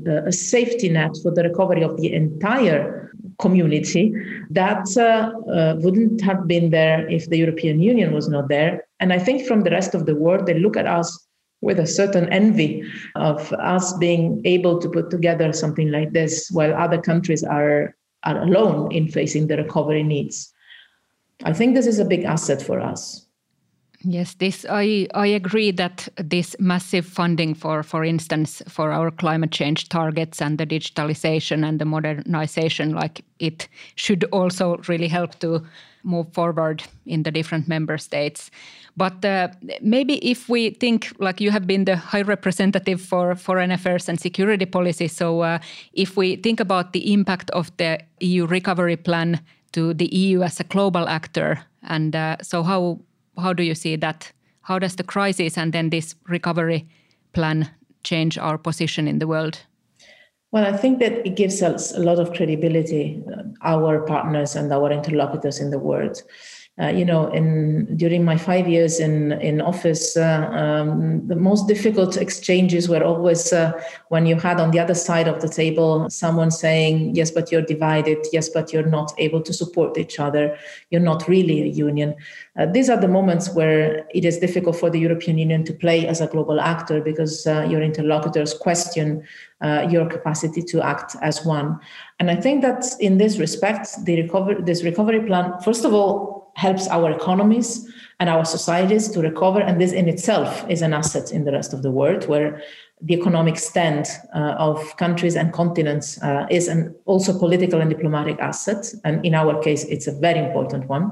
a, 0.05 0.27
a, 0.27 0.31
safety 0.31 0.87
net 0.87 1.11
for 1.23 1.31
the 1.31 1.41
recovery 1.41 1.81
of 1.81 1.97
the 1.97 2.13
entire 2.13 3.11
community 3.39 4.13
that 4.51 4.85
uh, 4.95 5.31
uh, 5.51 5.75
wouldn't 5.79 6.21
have 6.21 6.47
been 6.47 6.69
there 6.69 7.09
if 7.09 7.27
the 7.29 7.37
European 7.37 7.79
Union 7.79 8.13
was 8.13 8.29
not 8.29 8.47
there. 8.49 8.85
And 8.99 9.11
I 9.11 9.17
think 9.17 9.47
from 9.47 9.63
the 9.63 9.71
rest 9.71 9.95
of 9.95 10.05
the 10.05 10.15
world, 10.15 10.45
they 10.45 10.59
look 10.59 10.77
at 10.77 10.85
us 10.85 11.27
with 11.61 11.79
a 11.79 11.87
certain 11.87 12.31
envy 12.31 12.83
of 13.15 13.51
us 13.53 13.93
being 13.97 14.39
able 14.45 14.79
to 14.79 14.89
put 14.89 15.09
together 15.09 15.51
something 15.51 15.89
like 15.89 16.11
this 16.11 16.49
while 16.51 16.73
other 16.75 17.01
countries 17.01 17.43
are, 17.43 17.95
are 18.23 18.39
alone 18.43 18.91
in 18.91 19.07
facing 19.07 19.47
the 19.47 19.57
recovery 19.57 20.03
needs. 20.03 20.53
I 21.43 21.53
think 21.53 21.73
this 21.73 21.87
is 21.87 21.99
a 21.99 22.05
big 22.05 22.23
asset 22.23 22.61
for 22.61 22.79
us. 22.79 23.22
Yes, 24.05 24.33
this 24.33 24.65
I, 24.69 25.07
I 25.13 25.27
agree 25.27 25.71
that 25.71 26.09
this 26.17 26.57
massive 26.59 27.05
funding 27.05 27.53
for, 27.53 27.83
for 27.83 28.03
instance, 28.03 28.61
for 28.67 28.91
our 28.91 29.09
climate 29.11 29.51
change 29.51 29.87
targets 29.87 30.41
and 30.41 30.57
the 30.57 30.65
digitalization 30.65 31.65
and 31.65 31.79
the 31.79 31.85
modernization, 31.85 32.93
like 32.93 33.23
it 33.39 33.69
should 33.95 34.25
also 34.33 34.75
really 34.89 35.07
help 35.07 35.39
to 35.39 35.65
move 36.03 36.33
forward 36.33 36.83
in 37.05 37.23
the 37.23 37.31
different 37.31 37.69
member 37.69 37.97
states. 37.97 38.51
But 38.97 39.23
uh, 39.23 39.47
maybe 39.81 40.15
if 40.15 40.49
we 40.49 40.71
think, 40.71 41.13
like 41.19 41.39
you 41.39 41.51
have 41.51 41.65
been 41.65 41.85
the 41.85 41.95
high 41.95 42.23
representative 42.23 43.01
for 43.01 43.35
foreign 43.35 43.71
affairs 43.71 44.09
and 44.09 44.19
security 44.19 44.65
policy, 44.65 45.07
so 45.07 45.41
uh, 45.41 45.59
if 45.93 46.17
we 46.17 46.35
think 46.35 46.59
about 46.59 46.91
the 46.91 47.13
impact 47.13 47.49
of 47.51 47.75
the 47.77 48.01
EU 48.19 48.45
recovery 48.45 48.97
plan 48.97 49.39
to 49.71 49.93
the 49.93 50.13
EU 50.13 50.43
as 50.43 50.59
a 50.59 50.65
global 50.65 51.07
actor, 51.07 51.61
and 51.83 52.17
uh, 52.17 52.35
so 52.41 52.63
how 52.63 52.99
how 53.37 53.53
do 53.53 53.63
you 53.63 53.75
see 53.75 53.95
that? 53.97 54.31
How 54.61 54.79
does 54.79 54.95
the 54.95 55.03
crisis 55.03 55.57
and 55.57 55.73
then 55.73 55.89
this 55.89 56.15
recovery 56.27 56.87
plan 57.33 57.69
change 58.03 58.37
our 58.37 58.57
position 58.57 59.07
in 59.07 59.19
the 59.19 59.27
world? 59.27 59.59
Well, 60.51 60.65
I 60.65 60.77
think 60.77 60.99
that 60.99 61.25
it 61.25 61.35
gives 61.35 61.63
us 61.63 61.93
a 61.95 61.99
lot 61.99 62.19
of 62.19 62.31
credibility, 62.33 63.23
uh, 63.35 63.41
our 63.63 64.01
partners 64.01 64.55
and 64.55 64.71
our 64.71 64.91
interlocutors 64.91 65.59
in 65.59 65.71
the 65.71 65.79
world. 65.79 66.21
Uh, 66.81 66.87
you 66.87 67.05
know, 67.05 67.27
in 67.27 67.95
during 67.97 68.25
my 68.25 68.35
five 68.35 68.67
years 68.67 68.99
in 68.99 69.31
in 69.33 69.61
office, 69.61 70.17
uh, 70.17 70.49
um, 70.53 71.21
the 71.27 71.35
most 71.35 71.67
difficult 71.67 72.17
exchanges 72.17 72.89
were 72.89 73.03
always 73.03 73.53
uh, 73.53 73.71
when 74.09 74.25
you 74.25 74.35
had 74.35 74.59
on 74.59 74.71
the 74.71 74.79
other 74.79 74.95
side 74.95 75.27
of 75.27 75.39
the 75.39 75.47
table 75.47 76.09
someone 76.09 76.49
saying, 76.49 77.15
"Yes, 77.15 77.29
but 77.29 77.51
you're 77.51 77.61
divided. 77.61 78.17
Yes, 78.33 78.49
but 78.49 78.73
you're 78.73 78.89
not 78.89 79.13
able 79.19 79.39
to 79.43 79.53
support 79.53 79.99
each 79.99 80.19
other. 80.19 80.57
You're 80.89 80.99
not 80.99 81.27
really 81.27 81.61
a 81.61 81.67
union." 81.67 82.15
Uh, 82.57 82.65
these 82.65 82.89
are 82.89 82.99
the 82.99 83.07
moments 83.07 83.53
where 83.53 84.07
it 84.11 84.25
is 84.25 84.39
difficult 84.39 84.75
for 84.75 84.89
the 84.89 84.99
European 84.99 85.37
Union 85.37 85.63
to 85.65 85.73
play 85.73 86.07
as 86.07 86.21
a 86.21 86.27
global 86.27 86.59
actor 86.59 87.01
because 87.01 87.45
uh, 87.45 87.67
your 87.69 87.83
interlocutors 87.83 88.55
question 88.55 89.23
your 89.89 90.05
capacity 90.05 90.61
to 90.61 90.81
act 90.81 91.15
as 91.21 91.45
one. 91.45 91.79
And 92.19 92.29
I 92.29 92.35
think 92.35 92.61
that 92.63 92.83
in 92.99 93.17
this 93.17 93.39
respect, 93.39 93.87
the 94.03 94.21
recover 94.21 94.55
this 94.55 94.83
recovery 94.83 95.21
plan, 95.21 95.53
first 95.61 95.85
of 95.85 95.93
all, 95.93 96.32
helps 96.55 96.87
our 96.87 97.11
economies 97.11 97.89
and 98.19 98.29
our 98.29 98.45
societies 98.45 99.09
to 99.09 99.21
recover. 99.21 99.59
And 99.59 99.81
this 99.81 99.91
in 99.91 100.07
itself 100.07 100.65
is 100.69 100.81
an 100.81 100.93
asset 100.93 101.31
in 101.31 101.45
the 101.45 101.51
rest 101.51 101.73
of 101.73 101.81
the 101.81 101.91
world, 101.91 102.27
where 102.27 102.61
the 103.01 103.15
economic 103.15 103.57
stand 103.57 104.07
uh, 104.33 104.55
of 104.57 104.95
countries 104.97 105.35
and 105.35 105.51
continents 105.51 106.21
uh, 106.21 106.45
is 106.49 106.67
an 106.67 106.95
also 107.05 107.37
political 107.37 107.81
and 107.81 107.89
diplomatic 107.89 108.39
asset. 108.39 108.93
And 109.03 109.25
in 109.25 109.35
our 109.35 109.61
case, 109.61 109.83
it's 109.85 110.07
a 110.07 110.11
very 110.11 110.39
important 110.39 110.87
one. 110.87 111.11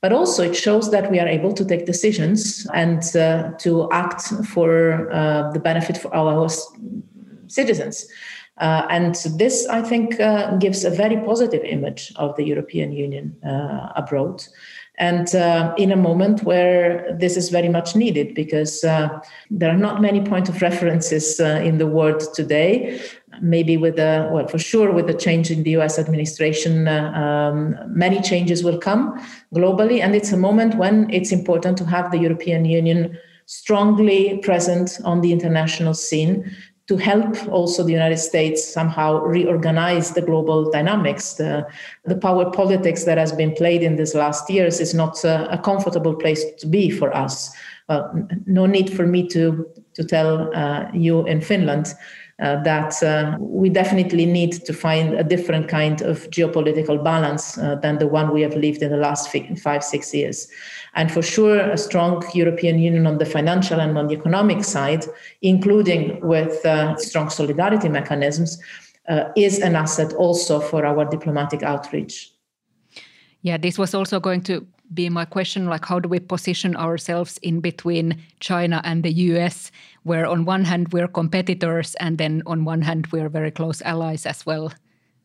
But 0.00 0.12
also, 0.12 0.42
it 0.42 0.56
shows 0.56 0.90
that 0.90 1.12
we 1.12 1.20
are 1.20 1.28
able 1.28 1.52
to 1.52 1.64
take 1.64 1.86
decisions 1.86 2.66
and 2.74 3.04
uh, 3.14 3.52
to 3.58 3.88
act 3.92 4.22
for 4.52 5.08
uh, 5.12 5.52
the 5.52 5.60
benefit 5.60 5.96
for 5.96 6.12
our 6.12 6.48
citizens. 7.46 8.08
Uh, 8.58 8.86
and 8.90 9.14
this, 9.36 9.66
I 9.66 9.82
think, 9.82 10.20
uh, 10.20 10.56
gives 10.56 10.84
a 10.84 10.90
very 10.90 11.16
positive 11.16 11.64
image 11.64 12.12
of 12.16 12.36
the 12.36 12.44
European 12.44 12.92
Union 12.92 13.36
abroad. 13.96 14.44
And 14.98 15.34
uh, 15.34 15.74
in 15.78 15.90
a 15.90 15.96
moment 15.96 16.42
where 16.42 17.16
this 17.18 17.36
is 17.36 17.48
very 17.48 17.68
much 17.68 17.96
needed 17.96 18.34
because 18.34 18.84
uh, 18.84 19.08
there 19.50 19.70
are 19.70 19.76
not 19.76 20.02
many 20.02 20.20
point 20.20 20.48
of 20.48 20.60
references 20.60 21.40
uh, 21.40 21.62
in 21.64 21.78
the 21.78 21.86
world 21.86 22.22
today. 22.34 23.00
Maybe 23.40 23.78
with 23.78 23.96
the 23.96 24.28
well 24.30 24.46
for 24.46 24.58
sure 24.58 24.92
with 24.92 25.06
the 25.06 25.14
change 25.14 25.50
in 25.50 25.62
the 25.62 25.76
us 25.76 25.98
administration 25.98 26.86
uh, 26.86 27.10
um, 27.14 27.74
many 27.88 28.20
changes 28.20 28.62
will 28.62 28.78
come 28.78 29.18
globally. 29.54 30.00
And 30.00 30.14
it's 30.14 30.32
a 30.32 30.36
moment 30.36 30.74
when 30.74 31.08
it's 31.10 31.32
important 31.32 31.78
to 31.78 31.86
have 31.86 32.12
the 32.12 32.18
european 32.18 32.66
union 32.66 33.18
strongly 33.46 34.38
present 34.38 34.98
on 35.04 35.22
the 35.22 35.32
international 35.32 35.94
scene 35.94 36.54
to 36.92 36.98
help 36.98 37.48
also 37.48 37.82
the 37.82 37.92
United 37.92 38.18
States 38.18 38.62
somehow 38.62 39.18
reorganize 39.24 40.10
the 40.10 40.20
global 40.20 40.70
dynamics. 40.70 41.34
The, 41.34 41.66
the 42.04 42.16
power 42.16 42.50
politics 42.50 43.04
that 43.04 43.16
has 43.16 43.32
been 43.32 43.54
played 43.54 43.82
in 43.82 43.96
these 43.96 44.14
last 44.14 44.50
years 44.50 44.78
is 44.78 44.92
not 44.92 45.24
a, 45.24 45.50
a 45.50 45.56
comfortable 45.56 46.14
place 46.14 46.44
to 46.58 46.66
be 46.66 46.90
for 46.90 47.16
us. 47.16 47.50
Well, 47.88 48.28
no 48.44 48.66
need 48.66 48.92
for 48.92 49.06
me 49.06 49.26
to, 49.28 49.66
to 49.94 50.04
tell 50.04 50.54
uh, 50.54 50.90
you 50.92 51.26
in 51.26 51.40
Finland 51.40 51.86
uh, 51.86 51.94
that 52.38 53.02
uh, 53.02 53.36
we 53.38 53.68
definitely 53.68 54.26
need 54.26 54.52
to 54.52 54.72
find 54.72 55.14
a 55.14 55.24
different 55.24 55.68
kind 55.68 56.02
of 56.02 56.28
geopolitical 56.30 57.02
balance 57.02 57.58
uh, 57.58 57.76
than 57.76 57.98
the 57.98 58.06
one 58.06 58.32
we 58.32 58.42
have 58.42 58.56
lived 58.56 58.82
in 58.82 58.90
the 58.90 58.96
last 58.96 59.30
five, 59.62 59.84
six 59.84 60.14
years. 60.14 60.48
And 60.94 61.10
for 61.10 61.22
sure, 61.22 61.58
a 61.58 61.78
strong 61.78 62.22
European 62.34 62.78
Union 62.78 63.06
on 63.06 63.18
the 63.18 63.26
financial 63.26 63.80
and 63.80 63.96
on 63.96 64.08
the 64.08 64.14
economic 64.14 64.64
side, 64.64 65.04
including 65.40 66.20
with 66.20 66.64
uh, 66.64 66.96
strong 66.96 67.30
solidarity 67.30 67.88
mechanisms, 67.88 68.58
uh, 69.08 69.24
is 69.36 69.58
an 69.58 69.74
asset 69.74 70.12
also 70.14 70.60
for 70.60 70.84
our 70.86 71.04
diplomatic 71.04 71.62
outreach. 71.62 72.30
Yeah, 73.42 73.56
this 73.56 73.78
was 73.78 73.94
also 73.94 74.20
going 74.20 74.42
to 74.42 74.66
be 74.94 75.08
my 75.08 75.24
question 75.24 75.66
like 75.66 75.84
how 75.84 75.98
do 75.98 76.08
we 76.08 76.18
position 76.18 76.76
ourselves 76.76 77.38
in 77.42 77.60
between 77.60 78.20
China 78.40 78.80
and 78.84 79.02
the 79.02 79.12
US 79.30 79.70
where 80.02 80.26
on 80.26 80.44
one 80.44 80.64
hand 80.64 80.92
we're 80.92 81.08
competitors 81.08 81.94
and 81.96 82.18
then 82.18 82.42
on 82.46 82.64
one 82.64 82.82
hand 82.82 83.06
we're 83.08 83.28
very 83.28 83.50
close 83.50 83.82
allies 83.82 84.26
as 84.26 84.44
well. 84.44 84.72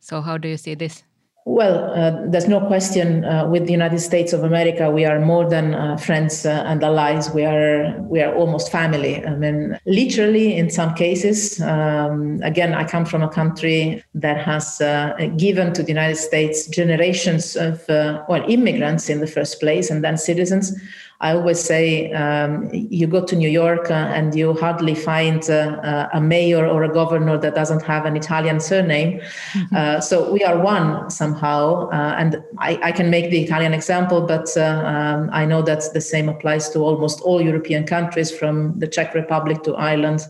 So 0.00 0.20
how 0.20 0.38
do 0.38 0.48
you 0.48 0.56
see 0.56 0.74
this? 0.74 1.02
Well, 1.50 1.90
uh, 1.94 2.26
there's 2.26 2.46
no 2.46 2.60
question. 2.66 3.24
Uh, 3.24 3.48
with 3.48 3.64
the 3.64 3.72
United 3.72 4.00
States 4.00 4.34
of 4.34 4.44
America, 4.44 4.90
we 4.90 5.06
are 5.06 5.18
more 5.18 5.48
than 5.48 5.74
uh, 5.74 5.96
friends 5.96 6.44
uh, 6.44 6.62
and 6.66 6.84
allies. 6.84 7.30
We 7.30 7.46
are 7.46 7.98
we 8.02 8.20
are 8.20 8.34
almost 8.34 8.70
family. 8.70 9.24
I 9.24 9.34
mean, 9.34 9.80
literally, 9.86 10.58
in 10.58 10.68
some 10.68 10.92
cases. 10.92 11.58
Um, 11.62 12.38
again, 12.42 12.74
I 12.74 12.84
come 12.84 13.06
from 13.06 13.22
a 13.22 13.30
country 13.30 14.04
that 14.14 14.44
has 14.44 14.82
uh, 14.82 15.14
given 15.38 15.72
to 15.72 15.82
the 15.82 15.88
United 15.88 16.16
States 16.16 16.66
generations 16.66 17.56
of 17.56 17.88
uh, 17.88 18.22
well 18.28 18.44
immigrants 18.46 19.08
in 19.08 19.20
the 19.20 19.26
first 19.26 19.58
place, 19.58 19.88
and 19.88 20.04
then 20.04 20.18
citizens 20.18 20.78
I 21.20 21.32
always 21.32 21.58
say 21.58 22.12
um, 22.12 22.70
you 22.72 23.08
go 23.08 23.24
to 23.24 23.34
New 23.34 23.48
York 23.48 23.90
uh, 23.90 23.94
and 23.94 24.32
you 24.36 24.54
hardly 24.54 24.94
find 24.94 25.42
uh, 25.50 25.80
uh, 25.82 26.08
a 26.12 26.20
mayor 26.20 26.64
or 26.64 26.84
a 26.84 26.92
governor 26.92 27.36
that 27.38 27.56
doesn't 27.56 27.82
have 27.82 28.06
an 28.06 28.16
Italian 28.16 28.60
surname. 28.60 29.20
Mm-hmm. 29.52 29.74
Uh, 29.74 30.00
so 30.00 30.32
we 30.32 30.44
are 30.44 30.56
one 30.60 31.10
somehow. 31.10 31.88
Uh, 31.88 32.14
and 32.18 32.40
I, 32.58 32.78
I, 32.84 32.92
can 32.92 33.10
make 33.10 33.32
the 33.32 33.42
Italian 33.42 33.74
example, 33.74 34.20
but 34.20 34.56
uh, 34.56 34.62
um, 34.62 35.28
I 35.32 35.44
know 35.44 35.60
that 35.62 35.82
the 35.92 36.00
same 36.00 36.28
applies 36.28 36.70
to 36.70 36.78
almost 36.80 37.20
all 37.22 37.42
European 37.42 37.84
countries, 37.84 38.30
from 38.30 38.78
the 38.78 38.86
Czech 38.86 39.12
Republic 39.14 39.64
to 39.64 39.74
Ireland 39.74 40.20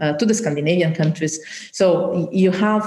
to 0.00 0.26
the 0.26 0.34
Scandinavian 0.34 0.94
countries. 0.94 1.40
So 1.72 2.28
you 2.30 2.50
have 2.50 2.84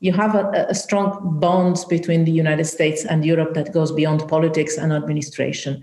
you 0.00 0.12
have 0.12 0.34
a, 0.34 0.66
a, 0.68 0.74
strong 0.74 1.38
bond 1.40 1.76
between 1.88 2.24
the 2.24 2.30
United 2.30 2.64
States 2.64 3.04
and 3.04 3.24
Europe 3.24 3.54
that 3.54 3.72
goes 3.72 3.92
beyond 3.92 4.26
politics 4.28 4.78
and 4.78 4.92
administration 4.92 5.82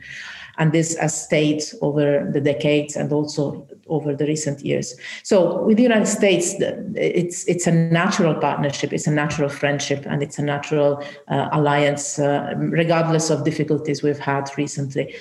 and 0.58 0.72
this 0.72 0.98
has 0.98 1.24
stayed 1.24 1.64
over 1.82 2.30
the 2.32 2.42
decades 2.42 2.96
and 2.96 3.12
also 3.12 3.68
over 3.88 4.16
the 4.16 4.26
recent 4.26 4.62
years. 4.62 4.96
So 5.24 5.64
with 5.64 5.78
the 5.78 5.84
United 5.84 6.08
States, 6.08 6.56
it's 6.96 7.46
it's 7.48 7.68
a 7.68 7.72
natural 7.72 8.36
partnership, 8.36 8.94
it's 8.94 9.08
a 9.08 9.12
natural 9.12 9.50
friendship, 9.50 10.06
and 10.06 10.22
it's 10.22 10.40
a 10.40 10.44
natural 10.44 11.04
uh, 11.28 11.50
alliance, 11.52 12.20
uh, 12.20 12.54
regardless 12.58 13.30
of 13.30 13.46
difficulties 13.46 14.04
we've 14.04 14.20
had 14.20 14.50
recently. 14.58 15.16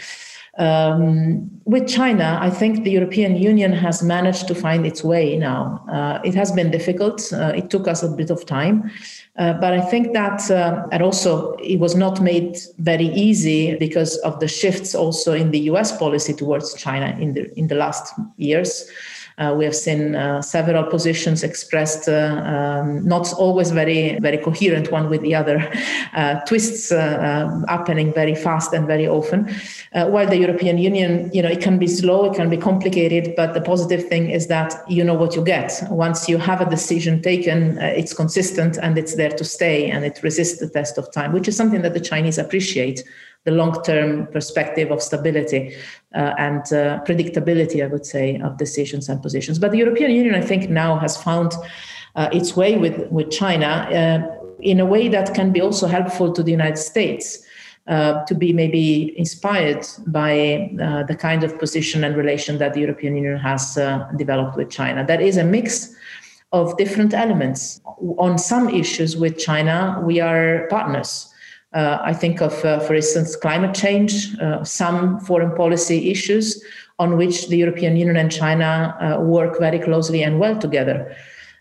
Um, 0.59 1.51
with 1.65 1.89
China, 1.89 2.39
I 2.41 2.49
think 2.49 2.85
the 2.85 2.91
European 2.91 3.37
Union 3.37 3.73
has 3.73 4.03
managed 4.03 4.49
to 4.49 4.55
find 4.55 4.87
its 4.87 5.05
way 5.05 5.37
now. 5.37 5.85
Uh, 5.91 6.21
it 6.25 6.35
has 6.35 6.53
been 6.53 6.71
difficult. 6.71 7.31
Uh, 7.33 7.53
it 7.55 7.69
took 7.71 7.89
us 7.89 8.03
a 8.03 8.09
bit 8.09 8.31
of 8.31 8.47
time. 8.47 8.91
Uh, 9.37 9.53
but 9.55 9.75
I 9.75 9.81
think 9.81 10.15
that, 10.15 10.51
uh, 10.51 10.87
and 10.93 11.03
also 11.03 11.53
it 11.57 11.79
was 11.79 11.95
not 11.95 12.23
made 12.23 12.57
very 12.79 13.07
easy 13.07 13.77
because 13.77 14.17
of 14.19 14.41
the 14.41 14.49
shifts 14.49 14.95
also 14.95 15.33
in 15.33 15.51
the 15.51 15.61
US 15.71 15.97
policy 15.97 16.33
towards 16.33 16.73
China 16.75 17.15
in 17.21 17.35
the, 17.35 17.53
in 17.59 17.69
the 17.69 17.75
last 17.75 18.15
years. 18.39 18.89
Uh, 19.39 19.55
we 19.55 19.67
have 19.67 19.77
seen 19.77 20.15
uh, 20.15 20.41
several 20.41 20.83
positions 20.85 21.43
expressed, 21.43 22.09
uh, 22.09 22.43
um, 22.47 23.07
not 23.07 23.31
always 23.35 23.71
very, 23.71 24.19
very 24.21 24.39
coherent 24.39 24.91
one 24.91 25.11
with 25.11 25.21
the 25.21 25.35
other, 25.35 25.71
uh, 26.15 26.41
twists 26.47 26.91
um, 26.91 27.63
happening 27.69 28.15
very 28.15 28.35
fast 28.35 28.73
and 28.73 28.87
very 28.87 29.07
often. 29.07 29.47
while 29.93 30.27
the 30.27 30.39
European 30.39 30.79
Union, 30.79 31.31
you 31.35 31.43
know, 31.43 31.51
it 31.51 31.61
can 31.61 31.79
be 31.79 31.87
slow, 31.87 32.25
it 32.25 32.35
can 32.35 32.49
be 32.49 32.57
complicated, 32.57 33.35
but 33.37 33.53
the 33.53 33.61
positive 33.61 34.09
thing 34.09 34.31
is 34.31 34.47
that 34.47 34.75
you 34.89 35.05
know 35.05 35.15
what 35.15 35.37
you 35.37 35.45
get. 35.45 35.83
Once 35.91 36.29
you 36.29 36.39
have 36.39 36.63
a 36.63 36.71
decision 36.71 37.21
taken, 37.21 37.77
it's 37.79 38.15
consistent 38.15 38.79
and 38.79 38.97
it's 38.97 39.17
there 39.17 39.31
to 39.31 39.45
stay 39.45 39.91
and 39.91 40.05
it 40.05 40.19
resists 40.23 40.61
the 40.61 40.69
test 40.69 40.97
of 40.97 41.13
time, 41.13 41.33
which 41.33 41.47
is 41.47 41.57
something 41.57 41.83
that 41.83 41.93
the 41.93 42.01
Chinese 42.01 42.39
appreciate 42.39 43.05
the 43.47 43.53
long-term 43.53 44.27
perspective 44.27 44.91
of 44.91 45.01
stability 45.01 45.75
uh, 46.15 46.35
and 46.37 46.61
uh, 46.73 47.01
predictability, 47.05 47.83
I 47.83 47.87
would 47.87 48.05
say, 48.05 48.39
of 48.41 48.59
decisions 48.59 49.09
and 49.09 49.23
positions. 49.23 49.59
But 49.59 49.71
the 49.71 49.79
European 49.79 50.11
Union, 50.11 50.35
I 50.35 50.43
think, 50.43 50.69
now 50.69 50.99
has 50.99 51.17
found 51.17 51.53
uh, 52.17 52.29
its 52.33 52.57
way 52.57 52.77
with 52.77 53.09
with 53.11 53.31
China 53.31 53.71
uh, 54.01 54.19
in 54.61 54.81
a 54.81 54.87
way 54.87 55.09
that 55.09 55.33
can 55.35 55.53
be 55.53 55.61
also 55.61 55.87
helpful 55.87 56.33
to 56.33 56.43
the 56.43 56.51
United 56.51 56.79
States. 56.79 57.43
Uh, 57.89 58.25
to 58.25 58.35
be 58.35 58.53
maybe 58.53 59.17
inspired 59.17 59.87
by 60.09 60.33
uh, 60.83 61.05
the 61.05 61.15
kind 61.15 61.45
of 61.45 61.57
position 61.57 62.03
and 62.03 62.17
relation 62.17 62.59
that 62.59 62.75
the 62.75 62.81
European 62.81 63.15
Union 63.15 63.39
has 63.39 63.79
developed 64.17 64.57
with 64.57 64.69
China. 64.69 65.07
That 65.07 65.23
is 65.23 65.37
a 65.37 65.45
mix 65.45 65.95
of 66.51 66.77
different 66.79 67.15
elements. 67.15 67.81
On 68.19 68.39
some 68.39 68.69
issues 68.69 69.17
with 69.17 69.39
China, 69.39 70.03
we 70.03 70.19
are 70.19 70.67
partners. 70.69 71.33
Uh, 71.77 72.01
I 72.03 72.15
think 72.15 72.41
of, 72.41 72.65
uh, 72.65 72.81
for 72.81 72.95
instance, 72.95 73.37
climate 73.37 73.75
change, 73.75 74.35
uh, 74.39 74.65
some 74.65 75.21
foreign 75.21 75.55
policy 75.55 76.11
issues 76.11 76.65
on 76.99 77.19
which 77.19 77.49
the 77.49 77.59
European 77.59 77.97
Union 77.97 78.17
and 78.17 78.33
China 78.33 78.97
uh, 78.99 79.21
work 79.21 79.61
very 79.61 79.79
closely 79.79 80.23
and 80.23 80.39
well 80.39 80.57
together. 80.59 81.15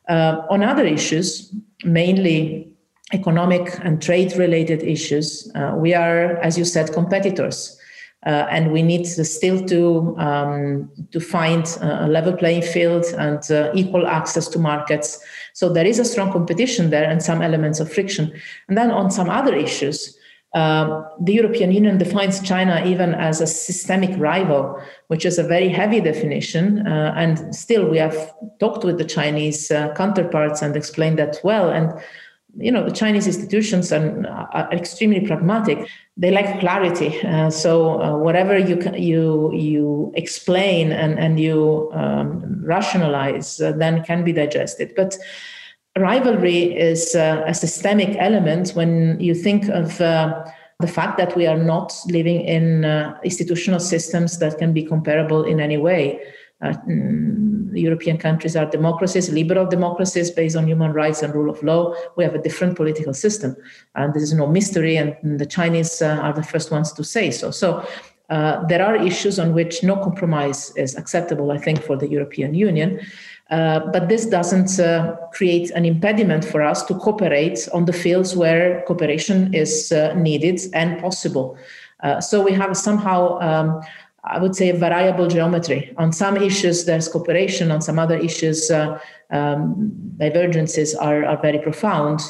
Uh, 0.07 0.41
on 0.49 0.63
other 0.63 0.85
issues, 0.85 1.53
mainly 1.83 2.71
economic 3.11 3.77
and 3.83 4.01
trade 4.01 4.31
related 4.37 4.81
issues, 4.83 5.51
uh, 5.53 5.73
we 5.75 5.93
are, 5.93 6.37
as 6.37 6.57
you 6.57 6.63
said, 6.63 6.93
competitors. 6.93 7.77
And 8.23 8.71
we 8.71 8.81
need 8.81 9.05
to 9.05 9.23
still 9.23 9.63
to 9.65 10.15
um, 10.17 10.89
to 11.11 11.19
find 11.19 11.77
a 11.81 12.07
level 12.07 12.33
playing 12.33 12.61
field 12.61 13.05
and 13.17 13.43
equal 13.75 14.07
access 14.07 14.47
to 14.47 14.57
markets 14.57 15.23
so 15.55 15.69
there 15.69 15.85
is 15.85 15.99
a 15.99 16.05
strong 16.05 16.33
competition 16.33 16.89
there 16.89 17.09
and 17.09 17.23
some 17.23 17.41
elements 17.41 17.79
of 17.79 17.91
friction. 17.91 18.33
And 18.67 18.77
then 18.77 18.91
on 18.91 19.09
some 19.09 19.29
other 19.29 19.55
issues, 19.55 20.17
um, 20.53 21.05
the 21.21 21.33
European 21.33 21.71
Union 21.71 21.97
defines 21.97 22.41
China 22.41 22.83
even 22.85 23.13
as 23.13 23.39
a 23.39 23.47
systemic 23.47 24.19
rival, 24.19 24.77
which 25.07 25.25
is 25.25 25.39
a 25.39 25.43
very 25.43 25.69
heavy 25.69 26.01
definition. 26.01 26.85
Uh, 26.85 27.13
and 27.15 27.55
still, 27.55 27.89
we 27.89 27.97
have 27.97 28.33
talked 28.59 28.83
with 28.83 28.97
the 28.97 29.05
Chinese 29.05 29.71
uh, 29.71 29.93
counterparts 29.95 30.61
and 30.61 30.75
explained 30.75 31.19
that 31.19 31.39
well. 31.41 31.69
And 31.69 31.93
you 32.57 32.71
know, 32.71 32.83
the 32.83 32.91
Chinese 32.91 33.27
institutions 33.27 33.91
are, 33.91 34.25
are 34.53 34.71
extremely 34.71 35.21
pragmatic. 35.21 35.87
They 36.17 36.31
like 36.31 36.59
clarity. 36.59 37.19
Uh, 37.21 37.49
so 37.49 38.01
uh, 38.01 38.17
whatever 38.17 38.57
you 38.57 38.81
you 38.95 39.53
you 39.53 40.11
explain 40.15 40.91
and 40.91 41.19
and 41.19 41.39
you 41.39 41.91
um, 41.93 42.61
rationalize, 42.63 43.59
uh, 43.59 43.73
then 43.73 44.03
can 44.03 44.23
be 44.23 44.31
digested. 44.31 44.93
But 44.95 45.17
rivalry 45.97 46.77
is 46.77 47.15
uh, 47.15 47.43
a 47.45 47.53
systemic 47.53 48.15
element 48.19 48.71
when 48.71 49.19
you 49.19 49.35
think 49.35 49.67
of. 49.69 49.99
Uh, 49.99 50.45
the 50.81 50.87
fact 50.87 51.17
that 51.17 51.33
we 51.37 51.47
are 51.47 51.57
not 51.57 51.93
living 52.07 52.41
in 52.41 52.83
uh, 52.83 53.17
institutional 53.23 53.79
systems 53.79 54.39
that 54.39 54.57
can 54.57 54.73
be 54.73 54.83
comparable 54.83 55.45
in 55.45 55.61
any 55.61 55.77
way. 55.77 56.19
Uh, 56.61 56.73
mm, 56.87 57.77
European 57.77 58.17
countries 58.17 58.55
are 58.55 58.65
democracies, 58.65 59.29
liberal 59.29 59.65
democracies 59.65 60.31
based 60.31 60.55
on 60.55 60.65
human 60.65 60.93
rights 60.93 61.21
and 61.21 61.33
rule 61.33 61.49
of 61.49 61.61
law. 61.63 61.93
We 62.15 62.23
have 62.23 62.33
a 62.33 62.41
different 62.41 62.75
political 62.75 63.13
system, 63.13 63.55
and 63.95 64.13
this 64.13 64.23
is 64.23 64.33
no 64.33 64.47
mystery. 64.47 64.95
And 64.95 65.39
the 65.39 65.45
Chinese 65.45 66.01
uh, 66.01 66.19
are 66.21 66.33
the 66.33 66.43
first 66.43 66.71
ones 66.71 66.91
to 66.93 67.03
say 67.03 67.31
so. 67.31 67.51
So. 67.51 67.85
Uh, 68.27 68.65
there 68.65 68.83
are 68.83 68.95
issues 68.95 69.37
on 69.37 69.53
which 69.53 69.83
no 69.83 69.95
compromise 69.95 70.75
is 70.75 70.95
acceptable, 70.95 71.51
I 71.51 71.59
think, 71.59 71.83
for 71.83 71.95
the 71.95 72.09
European 72.09 72.55
Union. 72.55 72.99
Uh, 73.51 73.79
but 73.91 74.09
this 74.09 74.25
doesn't 74.25 74.79
uh, 74.79 75.15
create 75.31 75.69
an 75.71 75.85
impediment 75.85 76.43
for 76.43 76.63
us 76.63 76.83
to 76.85 76.95
cooperate 76.95 77.69
on 77.71 77.85
the 77.85 77.93
fields 77.93 78.35
where 78.35 78.83
cooperation 78.87 79.53
is 79.53 79.91
uh, 79.91 80.13
needed 80.15 80.59
and 80.73 80.99
possible. 80.99 81.57
So 82.19 82.43
we 82.43 82.51
have 82.51 82.77
somehow, 82.77 83.39
um, 83.39 83.81
I 84.27 84.39
would 84.39 84.55
say, 84.55 84.71
variable 84.71 85.27
geometry. 85.27 85.93
On 85.97 86.11
some 86.11 86.37
issues, 86.37 86.85
there's 86.85 87.07
cooperation. 87.07 87.71
On 87.71 87.81
some 87.81 87.99
other 87.99 88.17
issues, 88.17 88.71
uh, 88.71 88.99
um, 89.31 89.91
divergences 90.17 90.95
are, 90.95 91.25
are 91.25 91.41
very 91.41 91.59
profound. 91.59 92.21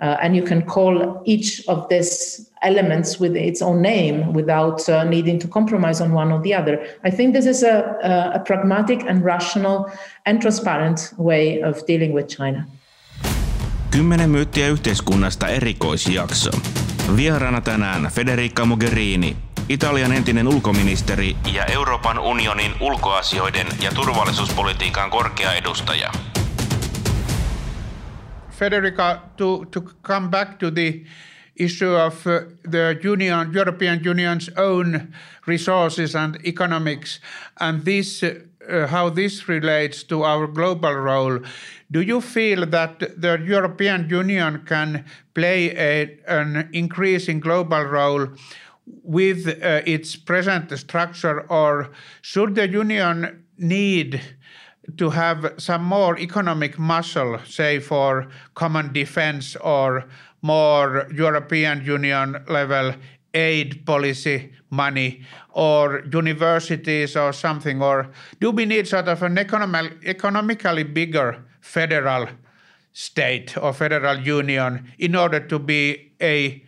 Uh, 0.00 0.16
and 0.20 0.34
you 0.34 0.42
can 0.42 0.62
call 0.62 1.22
each 1.24 1.66
of 1.68 1.88
these 1.88 2.50
elements 2.62 3.20
with 3.20 3.36
its 3.36 3.62
own 3.62 3.80
name 3.80 4.32
without 4.32 4.88
uh, 4.88 5.04
needing 5.04 5.38
to 5.38 5.48
compromise 5.48 6.02
on 6.02 6.12
one 6.12 6.32
or 6.32 6.42
the 6.42 6.54
other. 6.54 6.84
I 7.04 7.10
think 7.10 7.32
this 7.32 7.46
is 7.46 7.62
a, 7.62 7.96
a, 8.34 8.40
pragmatic 8.40 9.04
and 9.08 9.24
rational 9.24 9.90
and 10.26 10.40
transparent 10.40 11.14
way 11.16 11.62
of 11.62 11.86
dealing 11.86 12.12
with 12.12 12.26
China. 12.26 12.64
Kymmenen 13.90 14.30
myyttiä 14.30 14.68
yhteiskunnasta 14.68 15.48
erikoisjakso. 15.48 16.50
Vieraana 17.16 17.60
tänään 17.60 18.10
Federica 18.12 18.64
Mogherini, 18.64 19.36
Italian 19.68 20.12
entinen 20.12 20.48
ulkoministeri 20.48 21.36
ja 21.54 21.64
Euroopan 21.64 22.18
unionin 22.18 22.72
ulkoasioiden 22.80 23.66
ja 23.82 23.90
turvallisuuspolitiikan 23.94 25.10
korkea 25.10 25.52
edustaja. 25.52 26.12
Federica, 28.50 29.18
to, 29.36 29.64
to 29.70 29.80
come 30.02 30.28
back 30.28 30.58
to 30.58 30.70
the 30.70 31.00
issue 31.56 32.04
of 32.06 32.26
uh, 32.26 32.32
the 32.70 33.08
Union, 33.10 33.54
European 33.54 34.00
Union's 34.10 34.50
own 34.56 35.00
resources 35.46 36.16
and 36.16 36.34
economics, 36.44 37.20
and 37.60 37.82
this, 37.84 38.22
uh, 38.22 38.90
how 38.90 39.10
this 39.10 39.48
relates 39.48 40.04
to 40.04 40.22
our 40.22 40.46
global 40.46 40.94
role. 40.94 41.38
Do 41.92 42.00
you 42.00 42.20
feel 42.20 42.66
that 42.66 42.98
the 42.98 43.38
European 43.46 44.10
Union 44.10 44.62
can 44.66 45.04
play 45.34 45.74
a, 45.76 46.18
an 46.26 46.68
increasing 46.72 47.40
global 47.40 47.84
role 47.84 48.26
with 48.86 49.46
uh, 49.46 49.82
its 49.86 50.16
present 50.16 50.76
structure, 50.78 51.40
or 51.50 51.90
should 52.22 52.54
the 52.54 52.68
Union 52.68 53.44
need 53.58 54.20
to 54.96 55.10
have 55.10 55.54
some 55.56 55.84
more 55.84 56.18
economic 56.18 56.78
muscle, 56.78 57.38
say 57.46 57.78
for 57.78 58.28
common 58.54 58.92
defense 58.92 59.56
or 59.56 60.04
more 60.42 61.08
European 61.14 61.84
Union 61.84 62.36
level 62.48 62.94
aid 63.32 63.84
policy 63.86 64.52
money 64.70 65.24
or 65.52 66.02
universities 66.12 67.16
or 67.16 67.32
something? 67.32 67.82
Or 67.82 68.10
do 68.40 68.50
we 68.50 68.66
need 68.66 68.86
sort 68.86 69.08
of 69.08 69.22
an 69.22 69.38
economic, 69.38 70.04
economically 70.04 70.84
bigger 70.84 71.44
federal 71.60 72.28
state 72.92 73.56
or 73.56 73.72
federal 73.72 74.18
union 74.18 74.92
in 74.98 75.16
order 75.16 75.40
to 75.40 75.58
be 75.58 76.12
a 76.20 76.63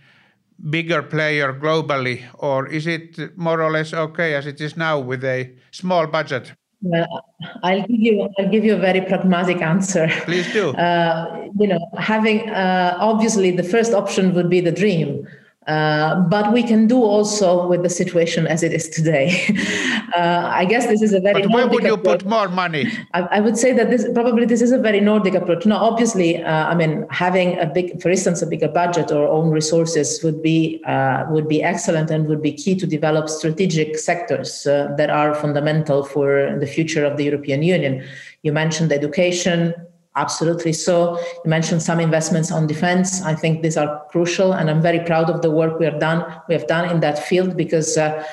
bigger 0.71 1.03
player 1.03 1.53
globally? 1.53 2.23
Or 2.35 2.67
is 2.67 2.87
it 2.87 3.37
more 3.37 3.63
or 3.63 3.71
less 3.71 3.93
okay 3.93 4.35
as 4.35 4.47
it 4.47 4.61
is 4.61 4.77
now 4.77 4.99
with 4.99 5.25
a 5.25 5.55
small 5.71 6.07
budget? 6.07 6.53
Well, 6.83 7.25
I'll 7.63 7.87
give 7.87 8.01
you 8.01 8.29
I'll 8.39 8.51
give 8.51 8.65
you 8.65 8.75
a 8.75 8.79
very 8.79 9.01
pragmatic 9.01 9.63
answer. 9.63 10.09
Please 10.25 10.53
do. 10.53 10.71
Uh, 10.71 11.49
you 11.59 11.67
know, 11.67 11.81
having 11.99 12.49
uh, 12.51 12.97
obviously 13.01 13.51
the 13.51 13.63
first 13.63 13.93
option 13.95 14.35
would 14.35 14.51
be 14.51 14.61
the 14.61 14.73
dream. 14.73 15.27
Uh, 15.67 16.21
but 16.21 16.53
we 16.53 16.63
can 16.63 16.87
do 16.87 17.03
also 17.03 17.67
with 17.67 17.83
the 17.83 17.89
situation 17.89 18.47
as 18.47 18.63
it 18.63 18.73
is 18.73 18.89
today. 18.89 19.29
uh, 20.17 20.49
I 20.55 20.65
guess 20.65 20.87
this 20.87 21.03
is 21.03 21.13
a 21.13 21.19
very. 21.19 21.43
But 21.43 21.51
where 21.51 21.67
would 21.67 21.83
you 21.83 21.95
approach. 21.95 22.21
put 22.21 22.29
more 22.29 22.49
money? 22.49 22.87
I, 23.15 23.23
I, 23.23 23.41
would 23.41 23.59
say 23.59 23.73
that 23.73 23.91
this 23.91 24.07
probably 24.15 24.47
this 24.47 24.63
is 24.63 24.71
a 24.71 24.79
very 24.79 25.01
Nordic 25.01 25.35
approach. 25.35 25.67
No, 25.67 25.77
obviously, 25.77 26.41
uh, 26.41 26.67
I 26.69 26.77
mean 26.77 27.05
having 27.11 27.59
a 27.59 27.67
big, 27.67 28.01
for 28.01 28.11
instance, 28.11 28.43
a 28.43 28.47
bigger 28.47 28.69
budget 28.69 29.11
or 29.11 29.27
own 29.27 29.51
resources 29.51 30.23
would 30.23 30.41
be 30.41 30.81
uh, 30.85 31.25
would 31.31 31.49
be 31.49 31.65
excellent 31.65 32.13
and 32.13 32.29
would 32.29 32.43
be 32.43 32.53
key 32.53 32.77
to 32.77 32.87
develop 32.87 33.29
strategic 33.29 33.99
sectors 33.99 34.69
uh, 34.69 34.95
that 34.97 35.11
are 35.11 35.35
fundamental 35.35 36.05
for 36.05 36.57
the 36.61 36.67
future 36.67 37.05
of 37.05 37.17
the 37.17 37.25
European 37.25 37.65
Union. 37.65 38.05
You 38.43 38.53
mentioned 38.53 38.93
education, 38.93 39.75
Absolutely. 40.17 40.73
So 40.73 41.19
you 41.45 41.51
mentioned 41.51 41.83
some 41.83 42.01
investments 42.01 42.51
on 42.51 42.67
defense. 42.67 43.21
I 43.21 43.35
think 43.35 43.63
these 43.63 43.77
are 43.77 44.03
crucial, 44.09 44.55
and 44.55 44.71
I'm 44.71 44.81
very 44.81 45.01
proud 45.01 45.29
of 45.29 45.43
the 45.43 45.51
work 45.51 45.79
we 45.79 45.85
have 45.85 46.01
done. 46.01 46.25
We 46.49 46.55
have 46.55 46.67
done 46.67 46.91
in 46.91 47.01
that 47.01 47.19
field 47.19 47.55
because 47.55 47.99
uh, 47.99 48.25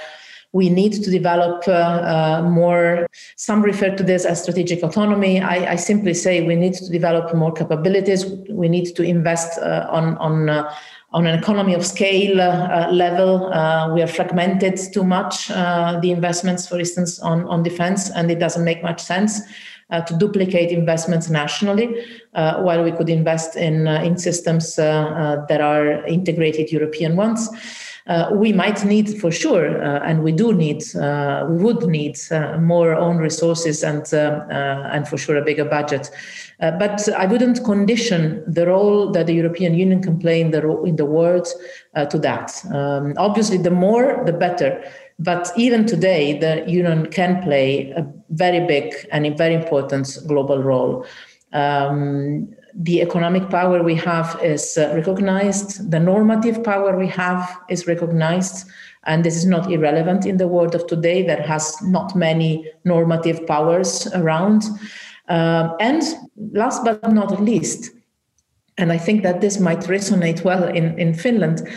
we 0.54 0.70
need 0.70 0.94
to 0.94 1.12
develop 1.12 1.68
uh, 1.68 1.72
uh, 1.72 2.50
more. 2.50 3.06
Some 3.36 3.62
refer 3.62 3.94
to 3.98 4.04
this 4.04 4.24
as 4.24 4.42
strategic 4.42 4.82
autonomy. 4.82 5.42
I, 5.42 5.74
I, 5.74 5.76
simply 5.76 6.14
say 6.14 6.48
we 6.48 6.56
need 6.56 6.76
to 6.76 6.90
develop 6.90 7.36
more 7.36 7.52
capabilities. 7.52 8.26
We 8.50 8.70
need 8.70 8.96
to 8.96 9.04
invest 9.04 9.60
uh, 9.60 9.88
on 9.92 10.18
on 10.20 10.50
uh, 10.50 10.74
on 11.12 11.28
an 11.28 11.38
economy 11.38 11.76
of 11.76 11.86
scale 11.86 12.42
uh, 12.42 12.90
level, 12.92 13.54
uh, 13.54 13.94
we 13.94 14.02
are 14.02 14.08
fragmented 14.08 14.80
too 14.92 15.04
much. 15.04 15.52
Uh, 15.52 16.00
the 16.02 16.10
investments, 16.10 16.68
for 16.68 16.80
instance, 16.80 17.20
on, 17.20 17.46
on 17.46 17.62
defense, 17.62 18.10
and 18.10 18.32
it 18.32 18.40
doesn't 18.40 18.64
make 18.64 18.82
much 18.82 19.00
sense 19.00 19.42
uh, 19.94 20.02
to 20.02 20.18
duplicate 20.18 20.72
investments 20.72 21.30
nationally, 21.30 22.04
uh, 22.34 22.62
while 22.64 22.84
we 22.84 22.92
could 22.92 23.10
invest 23.10 23.56
in 23.56 23.88
uh, 23.88 24.02
in 24.02 24.18
systems 24.18 24.76
that 24.76 25.62
are 25.62 26.06
integrated 26.08 26.72
European 26.72 27.16
ones. 27.16 27.50
Uh, 28.06 28.30
we 28.34 28.52
might 28.52 28.84
need 28.84 29.18
for 29.22 29.32
sure, 29.32 29.82
uh, 29.82 30.02
and 30.04 30.24
we 30.24 30.34
do 30.34 30.52
need, 30.52 30.84
uh, 30.96 31.46
we 31.48 31.64
would 31.64 31.84
need 31.84 32.18
more 32.60 32.94
own 32.94 33.18
resources 33.18 33.82
and 33.82 34.12
and 34.14 35.08
for 35.08 35.18
sure 35.18 35.38
a 35.38 35.42
bigger 35.42 35.64
budget. 35.64 36.12
but 36.60 37.08
I 37.18 37.26
wouldn't 37.26 37.64
condition 37.64 38.44
the 38.46 38.66
role 38.68 39.12
that 39.12 39.28
the 39.28 39.34
European 39.34 39.74
Union 39.74 40.02
can 40.02 40.20
play 40.20 40.42
in 40.42 40.52
the 40.52 40.62
in 40.84 40.98
the 40.98 41.06
world 41.06 41.48
to 42.10 42.20
that. 42.20 42.52
Um, 42.74 43.14
obviously, 43.18 43.58
the 43.58 43.72
more, 43.72 44.22
the 44.26 44.34
better. 44.34 44.84
But 45.20 45.52
even 45.56 45.86
today, 45.86 46.38
the 46.38 46.64
union 46.70 47.08
can 47.08 47.42
play 47.44 47.92
a 47.92 48.06
very 48.30 48.66
big 48.66 48.94
and 49.12 49.26
a 49.26 49.32
very 49.32 49.54
important 49.54 50.18
global 50.28 50.62
role. 50.62 51.06
Um, 51.54 52.56
the 52.76 53.02
economic 53.02 53.50
power 53.50 53.84
we 53.84 53.96
have 53.96 54.40
is 54.42 54.78
uh, 54.78 54.92
recognized, 54.96 55.92
the 55.92 56.00
normative 56.00 56.64
power 56.64 56.98
we 56.98 57.08
have 57.08 57.60
is 57.70 57.86
recognized, 57.88 58.68
and 59.06 59.24
this 59.24 59.36
is 59.36 59.46
not 59.46 59.72
irrelevant 59.72 60.26
in 60.26 60.38
the 60.38 60.48
world 60.48 60.74
of 60.74 60.88
today 60.88 61.22
that 61.28 61.46
has 61.46 61.80
not 61.84 62.16
many 62.16 62.68
normative 62.84 63.46
powers 63.46 64.08
around. 64.16 64.64
Um, 65.30 65.76
and 65.80 66.02
last 66.52 66.84
but 66.84 67.12
not 67.12 67.40
least, 67.42 67.92
and 68.78 68.92
I 68.92 68.98
think 68.98 69.22
that 69.22 69.42
this 69.42 69.60
might 69.60 69.82
resonate 69.82 70.44
well 70.44 70.64
in, 70.64 70.98
in 70.98 71.14
Finland, 71.14 71.68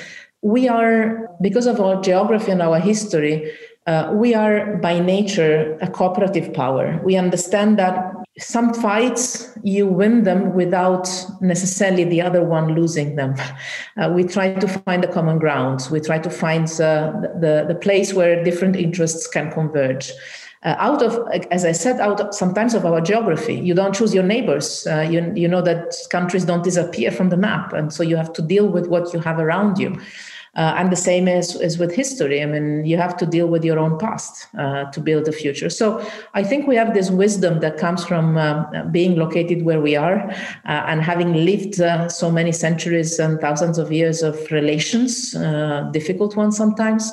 we 0.43 0.69
are, 0.69 1.31
because 1.41 1.67
of 1.67 1.81
our 1.81 2.01
geography 2.01 2.53
and 2.53 2.63
our 2.63 2.79
history, 2.79 3.53
uh, 3.87 4.11
we 4.15 4.35
are 4.35 4.77
by 4.79 4.99
nature 4.99 5.79
a 5.81 5.89
cooperative 5.89 6.53
power. 6.53 7.01
We 7.05 7.17
understand 7.17 7.79
that 7.79 8.13
some 8.39 8.75
fights 8.75 9.57
you 9.63 9.87
win 9.87 10.25
them 10.25 10.55
without 10.55 11.09
necessarily 11.41 12.05
the 12.05 12.21
other 12.21 12.45
one 12.45 12.75
losing 12.75 13.17
them. 13.17 13.35
Uh, 13.99 14.13
we 14.15 14.23
try 14.23 14.53
to 14.53 14.69
find 14.69 15.03
the 15.03 15.09
common 15.09 15.39
ground. 15.39 15.89
We 15.91 16.01
try 16.01 16.19
to 16.19 16.29
find 16.29 16.67
uh, 16.73 17.13
the, 17.41 17.65
the 17.67 17.75
place 17.75 18.13
where 18.13 18.45
different 18.45 18.77
interests 18.77 19.27
can 19.27 19.51
converge. 19.51 20.13
Uh, 20.67 20.75
out 20.79 21.01
of, 21.01 21.29
as 21.53 21.65
I 21.65 21.71
said, 21.71 22.01
out 22.01 22.21
of, 22.21 22.35
sometimes 22.35 22.75
of 22.75 22.85
our 22.85 23.01
geography. 23.01 23.55
You 23.55 23.73
don't 23.73 23.95
choose 23.95 24.13
your 24.13 24.25
neighbors. 24.25 24.85
Uh, 24.85 25.07
you, 25.09 25.33
you 25.37 25.47
know 25.47 25.63
that 25.63 25.95
countries 26.11 26.45
don't 26.45 26.65
disappear 26.65 27.13
from 27.13 27.29
the 27.29 27.37
map. 27.37 27.73
And 27.73 27.93
so 27.93 28.03
you 28.03 28.17
have 28.17 28.33
to 28.33 28.43
deal 28.43 28.67
with 28.67 28.89
what 28.89 29.15
you 29.15 29.21
have 29.21 29.39
around 29.39 29.79
you. 29.79 29.97
Uh, 30.57 30.75
and 30.77 30.91
the 30.91 30.97
same 30.97 31.29
is, 31.29 31.55
is 31.61 31.79
with 31.79 31.95
history. 31.95 32.43
I 32.43 32.47
mean, 32.47 32.85
you 32.85 32.97
have 32.97 33.17
to 33.19 33.27
deal 33.27 33.47
with 33.47 33.65
your 33.65 33.79
own 33.79 33.97
past 33.97 34.49
uh, 34.59 34.87
to 34.91 35.01
build 35.01 35.27
the 35.27 35.33
future. 35.33 35.71
So 35.71 36.05
I 36.35 36.43
think 36.43 36.67
we 36.67 36.75
have 36.75 36.95
this 36.95 37.11
wisdom 37.11 37.61
that 37.61 37.77
comes 37.77 38.05
from 38.05 38.37
um, 38.37 38.91
being 38.91 39.15
located 39.15 39.65
where 39.65 39.81
we 39.81 39.95
are 39.95 40.29
uh, 40.31 40.35
and 40.65 41.01
having 41.01 41.45
lived 41.45 41.81
uh, 41.81 42.09
so 42.09 42.29
many 42.29 42.51
centuries 42.51 43.21
and 43.21 43.39
thousands 43.39 43.79
of 43.79 43.93
years 43.93 44.23
of 44.23 44.51
relations, 44.51 45.31
difficult 45.93 46.35
ones 46.35 46.57
sometimes. 46.57 47.13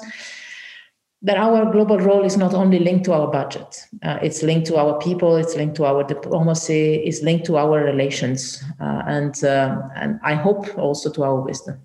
That 1.25 1.37
our 1.37 1.71
global 1.71 1.99
role 1.99 2.25
is 2.25 2.35
not 2.35 2.53
only 2.53 2.79
linked 2.79 3.05
to 3.05 3.13
our 3.13 3.31
budget, 3.31 3.87
uh, 4.03 4.19
it's 4.21 4.43
linked 4.43 4.67
to 4.67 4.75
our 4.75 4.99
people, 4.99 5.37
it's 5.37 5.55
linked 5.55 5.75
to 5.77 5.85
our 5.85 6.03
diplomacy, 6.03 6.95
it's 6.95 7.21
linked 7.21 7.45
to 7.45 7.55
our 7.57 7.81
relations, 7.81 8.61
and, 8.79 9.33
and 9.43 10.19
I 10.21 10.33
hope 10.33 10.77
also 10.77 11.09
to 11.11 11.23
our 11.23 11.39
wisdom. 11.39 11.79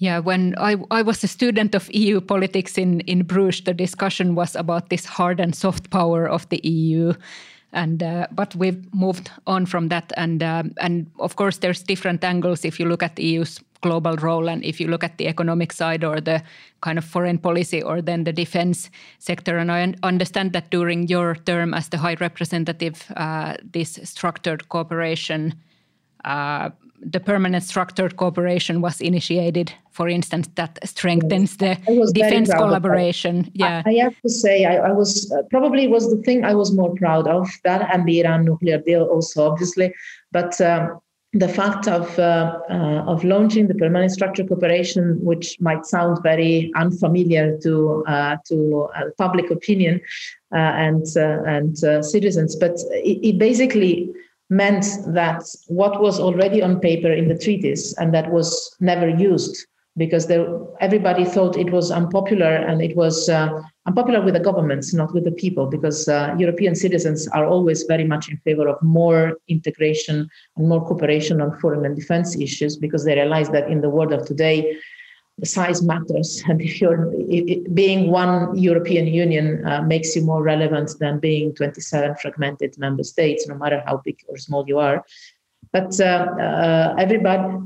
Yeah, 0.00 0.18
when 0.18 0.54
I, 0.56 0.76
I 0.90 1.02
was 1.02 1.22
a 1.22 1.28
student 1.28 1.74
of 1.74 1.94
EU 1.94 2.22
politics 2.22 2.78
in, 2.78 3.00
in 3.00 3.22
Bruges, 3.22 3.64
the 3.64 3.74
discussion 3.74 4.34
was 4.34 4.56
about 4.56 4.88
this 4.88 5.04
hard 5.04 5.38
and 5.40 5.54
soft 5.54 5.90
power 5.90 6.26
of 6.26 6.48
the 6.48 6.58
EU. 6.66 7.12
And 7.74 8.02
uh, 8.02 8.26
but 8.32 8.56
we've 8.56 8.82
moved 8.94 9.30
on 9.46 9.66
from 9.66 9.88
that, 9.88 10.12
and 10.16 10.42
um, 10.42 10.72
and 10.80 11.06
of 11.20 11.36
course 11.36 11.58
there's 11.58 11.84
different 11.84 12.24
angles 12.24 12.64
if 12.64 12.80
you 12.80 12.86
look 12.86 13.00
at 13.00 13.14
the 13.14 13.22
EU's 13.22 13.60
global 13.80 14.16
role, 14.16 14.48
and 14.48 14.64
if 14.64 14.80
you 14.80 14.88
look 14.88 15.04
at 15.04 15.18
the 15.18 15.28
economic 15.28 15.72
side 15.72 16.04
or 16.04 16.20
the 16.20 16.42
kind 16.80 16.98
of 16.98 17.04
foreign 17.04 17.38
policy, 17.38 17.82
or 17.82 18.02
then 18.02 18.24
the 18.24 18.32
defense 18.32 18.90
sector. 19.18 19.58
And 19.58 19.70
I 19.70 19.94
understand 20.02 20.52
that 20.52 20.70
during 20.70 21.08
your 21.08 21.34
term 21.34 21.74
as 21.74 21.88
the 21.88 21.98
High 21.98 22.16
Representative, 22.20 23.04
uh, 23.16 23.54
this 23.72 23.98
structured 24.04 24.68
cooperation 24.68 25.54
uh, 26.24 26.70
the 27.02 27.20
permanent 27.20 27.64
structured 27.64 28.16
cooperation 28.16 28.80
was 28.80 29.00
initiated, 29.00 29.72
for 29.90 30.08
instance, 30.08 30.48
that 30.56 30.78
strengthens 30.84 31.56
the 31.56 31.76
defense 32.12 32.52
collaboration. 32.52 33.50
Yeah, 33.54 33.82
I, 33.86 33.90
I, 33.90 33.94
have 34.04 34.20
to 34.20 34.28
say, 34.28 34.64
I, 34.64 34.76
I 34.76 34.92
was 34.92 35.32
uh, 35.32 35.42
probably 35.50 35.88
was 35.88 36.10
the 36.10 36.22
thing 36.22 36.44
I 36.44 36.54
was 36.54 36.74
more 36.74 36.94
proud 36.94 37.26
of 37.26 37.48
that 37.64 37.88
and 37.92 38.06
the 38.06 38.20
Iran 38.20 38.44
nuclear 38.44 38.78
deal, 38.78 39.04
also 39.04 39.50
obviously, 39.50 39.94
but. 40.32 40.60
Um, 40.60 41.00
the 41.32 41.48
fact 41.48 41.86
of 41.86 42.18
uh, 42.18 42.58
uh, 42.68 43.04
of 43.06 43.22
launching 43.22 43.68
the 43.68 43.74
permanent 43.74 44.10
structure 44.10 44.44
cooperation, 44.44 45.22
which 45.22 45.60
might 45.60 45.86
sound 45.86 46.18
very 46.22 46.72
unfamiliar 46.74 47.56
to 47.58 48.04
uh, 48.08 48.36
to 48.48 48.88
uh, 48.96 49.04
public 49.16 49.50
opinion 49.50 50.00
uh, 50.52 50.58
and 50.58 51.06
and 51.16 51.78
citizens, 52.04 52.56
but 52.56 52.72
it, 52.90 53.18
it 53.28 53.38
basically 53.38 54.10
meant 54.48 54.84
that 55.06 55.44
what 55.68 56.00
was 56.00 56.18
already 56.18 56.60
on 56.60 56.80
paper 56.80 57.12
in 57.12 57.28
the 57.28 57.38
treaties 57.38 57.94
and 57.98 58.12
that 58.12 58.32
was 58.32 58.76
never 58.80 59.08
used 59.08 59.64
because 59.96 60.26
there, 60.26 60.46
everybody 60.80 61.24
thought 61.24 61.56
it 61.56 61.70
was 61.70 61.90
unpopular 61.90 62.54
and 62.54 62.80
it 62.80 62.96
was 62.96 63.28
uh, 63.28 63.60
unpopular 63.86 64.22
with 64.22 64.34
the 64.34 64.40
governments, 64.40 64.94
not 64.94 65.12
with 65.12 65.24
the 65.24 65.32
people, 65.32 65.66
because 65.66 66.08
uh, 66.08 66.34
European 66.38 66.74
citizens 66.74 67.26
are 67.28 67.44
always 67.44 67.82
very 67.84 68.04
much 68.04 68.30
in 68.30 68.36
favor 68.38 68.68
of 68.68 68.80
more 68.82 69.36
integration 69.48 70.28
and 70.56 70.68
more 70.68 70.84
cooperation 70.86 71.40
on 71.40 71.58
foreign 71.58 71.84
and 71.84 71.96
defense 71.96 72.36
issues 72.36 72.76
because 72.76 73.04
they 73.04 73.14
realize 73.14 73.50
that 73.50 73.68
in 73.68 73.80
the 73.80 73.90
world 73.90 74.12
of 74.12 74.24
today, 74.26 74.76
the 75.38 75.46
size 75.46 75.82
matters. 75.82 76.42
And 76.48 76.60
if 76.60 76.80
you're 76.80 77.12
it, 77.28 77.74
being 77.74 78.10
one 78.10 78.56
European 78.56 79.06
Union 79.06 79.66
uh, 79.66 79.82
makes 79.82 80.14
you 80.14 80.22
more 80.22 80.42
relevant 80.42 80.90
than 81.00 81.18
being 81.18 81.54
27 81.54 82.16
fragmented 82.22 82.78
member 82.78 83.02
states, 83.02 83.48
no 83.48 83.56
matter 83.56 83.82
how 83.86 84.02
big 84.04 84.18
or 84.28 84.36
small 84.36 84.64
you 84.68 84.78
are. 84.78 85.04
But 85.72 85.98
uh, 86.00 86.26
uh, 86.40 86.94
everybody, 86.98 87.58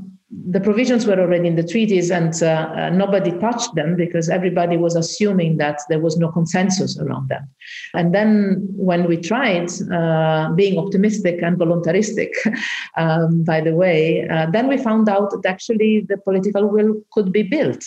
the 0.49 0.59
provisions 0.59 1.05
were 1.05 1.19
already 1.19 1.47
in 1.47 1.55
the 1.55 1.67
treaties 1.67 2.11
and 2.11 2.41
uh, 2.41 2.71
uh, 2.75 2.89
nobody 2.89 3.31
touched 3.39 3.73
them 3.75 3.95
because 3.95 4.29
everybody 4.29 4.77
was 4.77 4.95
assuming 4.95 5.57
that 5.57 5.79
there 5.89 5.99
was 5.99 6.17
no 6.17 6.31
consensus 6.31 6.97
around 6.99 7.29
them. 7.29 7.47
And 7.93 8.13
then 8.13 8.67
when 8.71 9.07
we 9.07 9.17
tried 9.17 9.69
uh, 9.91 10.51
being 10.53 10.77
optimistic 10.77 11.41
and 11.41 11.57
voluntaristic, 11.57 12.33
um, 12.97 13.43
by 13.43 13.61
the 13.61 13.73
way, 13.73 14.27
uh, 14.27 14.47
then 14.51 14.67
we 14.67 14.77
found 14.77 15.09
out 15.09 15.31
that 15.31 15.45
actually 15.45 16.05
the 16.07 16.17
political 16.17 16.67
will 16.69 17.01
could 17.11 17.31
be 17.31 17.43
built. 17.43 17.83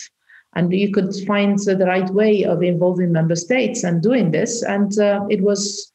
And 0.55 0.73
you 0.73 0.91
could 0.91 1.13
find 1.27 1.59
the 1.59 1.85
right 1.85 2.09
way 2.09 2.43
of 2.43 2.63
involving 2.63 3.11
member 3.11 3.35
states 3.35 3.83
and 3.83 4.01
doing 4.01 4.31
this. 4.31 4.63
And 4.63 4.97
uh, 4.97 5.25
it 5.29 5.41
was 5.41 5.91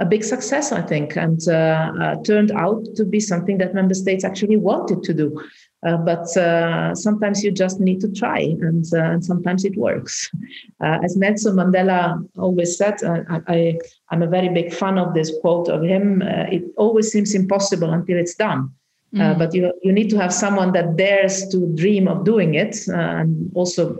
a 0.00 0.04
big 0.04 0.22
success, 0.22 0.72
I 0.72 0.82
think, 0.82 1.16
and 1.16 1.46
uh, 1.48 2.16
turned 2.24 2.52
out 2.52 2.86
to 2.96 3.04
be 3.04 3.20
something 3.20 3.58
that 3.58 3.74
member 3.74 3.94
states 3.94 4.24
actually 4.24 4.56
wanted 4.56 5.02
to 5.02 5.14
do. 5.14 5.42
Uh, 5.86 5.96
but 5.96 6.36
uh, 6.36 6.92
sometimes 6.94 7.44
you 7.44 7.52
just 7.52 7.78
need 7.78 8.00
to 8.00 8.08
try, 8.12 8.40
and, 8.40 8.84
uh, 8.92 8.98
and 8.98 9.24
sometimes 9.24 9.64
it 9.64 9.76
works. 9.76 10.30
Uh, 10.80 10.96
as 11.02 11.16
Nelson 11.16 11.56
Mandela 11.56 12.24
always 12.36 12.78
said, 12.78 13.02
uh, 13.02 13.40
I, 13.48 13.76
am 14.12 14.22
a 14.22 14.28
very 14.28 14.48
big 14.48 14.72
fan 14.72 14.96
of 14.96 15.12
this 15.12 15.32
quote 15.40 15.68
of 15.68 15.82
him 15.82 16.22
uh, 16.22 16.44
it 16.52 16.62
always 16.76 17.10
seems 17.10 17.34
impossible 17.34 17.92
until 17.92 18.16
it's 18.16 18.36
done. 18.36 18.70
Mm. 19.12 19.38
but 19.38 19.52
you, 19.52 19.72
you 19.82 19.90
need 19.90 20.08
to 20.10 20.18
have 20.18 20.32
someone 20.32 20.72
that 20.72 20.96
dares 20.96 21.48
to 21.48 21.66
dream 21.74 22.06
of 22.06 22.24
doing 22.24 22.54
it 22.54 22.76
and 22.86 23.50
also 23.54 23.98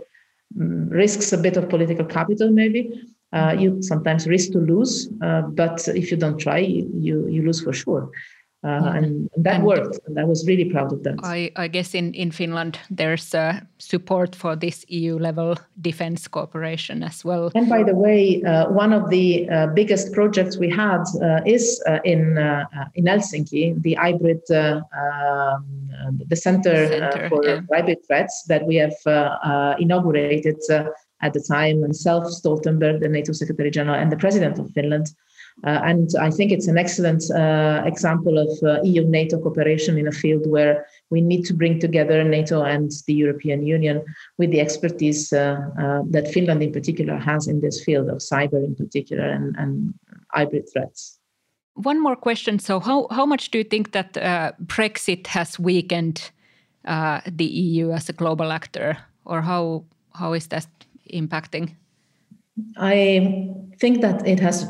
um, 0.57 0.87
risks 0.87 1.33
a 1.33 1.37
bit 1.37 1.57
of 1.57 1.67
political 1.67 2.05
capital, 2.05 2.49
maybe. 2.49 2.93
You 3.33 3.81
sometimes 3.81 4.27
risk 4.27 4.51
to 4.51 4.59
lose, 4.59 5.07
but 5.07 5.87
if 5.89 6.11
you 6.11 6.17
don't 6.17 6.37
try, 6.37 6.59
you, 6.59 7.27
you 7.27 7.43
lose 7.43 7.61
for 7.61 7.73
sure. 7.73 8.11
Uh, 8.61 8.91
and 8.93 9.29
that 9.37 9.55
and 9.55 9.63
worked 9.63 9.99
and 10.05 10.19
i 10.19 10.23
was 10.25 10.45
really 10.45 10.65
proud 10.65 10.91
of 10.91 11.01
that 11.03 11.15
i, 11.23 11.49
I 11.55 11.69
guess 11.69 11.95
in, 11.95 12.13
in 12.13 12.29
finland 12.29 12.77
there's 12.89 13.33
uh, 13.33 13.61
support 13.77 14.35
for 14.35 14.53
this 14.53 14.83
eu 14.89 15.17
level 15.17 15.55
defense 15.79 16.27
cooperation 16.27 17.01
as 17.01 17.23
well 17.23 17.53
and 17.55 17.69
by 17.69 17.83
the 17.83 17.95
way 17.95 18.43
uh, 18.43 18.69
one 18.69 18.91
of 18.91 19.09
the 19.09 19.49
uh, 19.49 19.67
biggest 19.67 20.11
projects 20.11 20.57
we 20.57 20.69
had 20.69 21.03
uh, 21.23 21.39
is 21.45 21.81
uh, 21.87 21.99
in 22.03 22.37
in 22.95 23.05
helsinki 23.05 23.81
the 23.81 23.93
hybrid 23.93 24.41
um, 24.51 25.65
the 26.27 26.35
center, 26.35 26.87
center 26.87 27.29
for 27.29 27.45
yeah. 27.45 27.61
hybrid 27.73 28.05
threats 28.07 28.43
that 28.49 28.65
we 28.67 28.75
have 28.75 28.95
inaugurated 29.79 30.57
at 31.21 31.33
the 31.33 31.41
time 31.41 31.81
myself 31.81 32.23
stoltenberg 32.25 32.99
the 32.99 33.09
nato 33.09 33.33
secretary 33.33 33.71
general 33.71 33.99
and 33.99 34.11
the 34.11 34.17
president 34.17 34.59
of 34.59 34.71
finland 34.71 35.07
uh, 35.65 35.81
and 35.83 36.09
I 36.19 36.29
think 36.29 36.51
it's 36.51 36.67
an 36.67 36.77
excellent 36.77 37.29
uh, 37.31 37.83
example 37.85 38.37
of 38.37 38.49
uh, 38.63 38.81
EU 38.83 39.03
NATO 39.03 39.39
cooperation 39.39 39.97
in 39.97 40.07
a 40.07 40.11
field 40.11 40.47
where 40.47 40.85
we 41.09 41.19
need 41.19 41.43
to 41.45 41.53
bring 41.53 41.79
together 41.79 42.23
NATO 42.23 42.63
and 42.63 42.91
the 43.07 43.13
European 43.13 43.65
Union 43.65 44.03
with 44.37 44.51
the 44.51 44.61
expertise 44.61 45.33
uh, 45.33 45.59
uh, 45.77 46.01
that 46.11 46.31
Finland 46.33 46.63
in 46.63 46.71
particular 46.71 47.17
has 47.17 47.47
in 47.47 47.59
this 47.59 47.83
field 47.83 48.09
of 48.09 48.17
cyber 48.19 48.63
in 48.63 48.75
particular 48.75 49.29
and, 49.29 49.55
and 49.57 49.93
hybrid 50.33 50.69
threats. 50.71 51.19
One 51.73 52.01
more 52.01 52.15
question. 52.15 52.59
So, 52.59 52.79
how, 52.79 53.07
how 53.11 53.25
much 53.25 53.51
do 53.51 53.57
you 53.57 53.63
think 53.63 53.91
that 53.91 54.17
uh, 54.17 54.53
Brexit 54.63 55.27
has 55.27 55.59
weakened 55.59 56.31
the 56.85 57.45
EU 57.45 57.91
as 57.91 58.09
a 58.09 58.13
global 58.13 58.51
actor, 58.51 58.97
or 59.25 59.41
how, 59.41 59.83
how 60.13 60.33
is 60.33 60.47
that 60.47 60.67
impacting? 61.13 61.75
I 62.77 63.49
think 63.79 64.01
that 64.01 64.27
it 64.27 64.39
has 64.39 64.69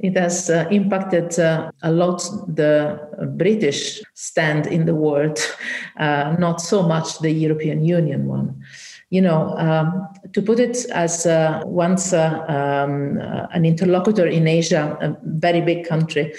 it 0.00 0.16
has 0.16 0.50
uh, 0.50 0.66
impacted 0.70 1.38
uh, 1.38 1.70
a 1.82 1.92
lot 1.92 2.18
the 2.48 2.98
British 3.36 4.02
stand 4.14 4.66
in 4.66 4.86
the 4.86 4.94
world, 4.94 5.38
uh, 5.98 6.36
not 6.38 6.60
so 6.60 6.82
much 6.82 7.18
the 7.20 7.30
European 7.30 7.84
Union 7.84 8.26
one. 8.26 8.62
You 9.10 9.22
know, 9.22 9.56
um, 9.56 10.06
to 10.34 10.42
put 10.42 10.60
it 10.60 10.84
as 10.92 11.24
uh, 11.24 11.62
once 11.64 12.12
uh, 12.12 12.44
um, 12.46 13.18
uh, 13.18 13.46
an 13.52 13.64
interlocutor 13.64 14.26
in 14.26 14.46
Asia, 14.46 14.98
a 15.00 15.16
very 15.22 15.62
big 15.62 15.88
country, 15.88 16.34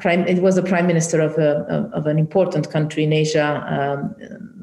prime, 0.00 0.26
it 0.26 0.40
was 0.40 0.54
the 0.54 0.62
prime 0.62 0.86
minister 0.86 1.20
of, 1.20 1.36
a, 1.36 1.90
of 1.92 2.06
an 2.06 2.18
important 2.18 2.70
country 2.70 3.04
in 3.04 3.12
Asia. 3.12 3.62
Um, 3.68 4.53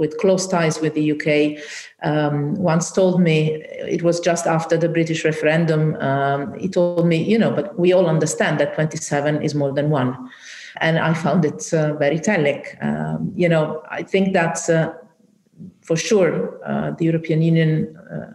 with 0.00 0.16
close 0.16 0.48
ties 0.48 0.80
with 0.80 0.94
the 0.94 1.12
UK, 1.14 1.62
um, 2.02 2.54
once 2.54 2.90
told 2.90 3.20
me 3.20 3.62
it 3.96 4.02
was 4.02 4.18
just 4.18 4.46
after 4.46 4.76
the 4.78 4.88
British 4.88 5.24
referendum. 5.24 5.94
Um, 5.96 6.58
he 6.58 6.68
told 6.68 7.06
me, 7.06 7.22
you 7.22 7.38
know, 7.38 7.52
but 7.52 7.78
we 7.78 7.92
all 7.92 8.06
understand 8.06 8.58
that 8.60 8.74
27 8.74 9.42
is 9.42 9.54
more 9.54 9.72
than 9.72 9.90
one. 9.90 10.16
And 10.80 10.98
I 10.98 11.12
found 11.12 11.44
it 11.44 11.72
uh, 11.74 11.92
very 11.94 12.18
telling. 12.18 12.64
Um, 12.80 13.32
you 13.36 13.48
know, 13.48 13.82
I 13.90 14.02
think 14.02 14.32
that 14.32 14.56
uh, 14.70 14.94
for 15.82 15.96
sure 15.96 16.58
uh, 16.64 16.92
the 16.92 17.04
European 17.04 17.42
Union 17.42 17.94
uh, 17.96 18.30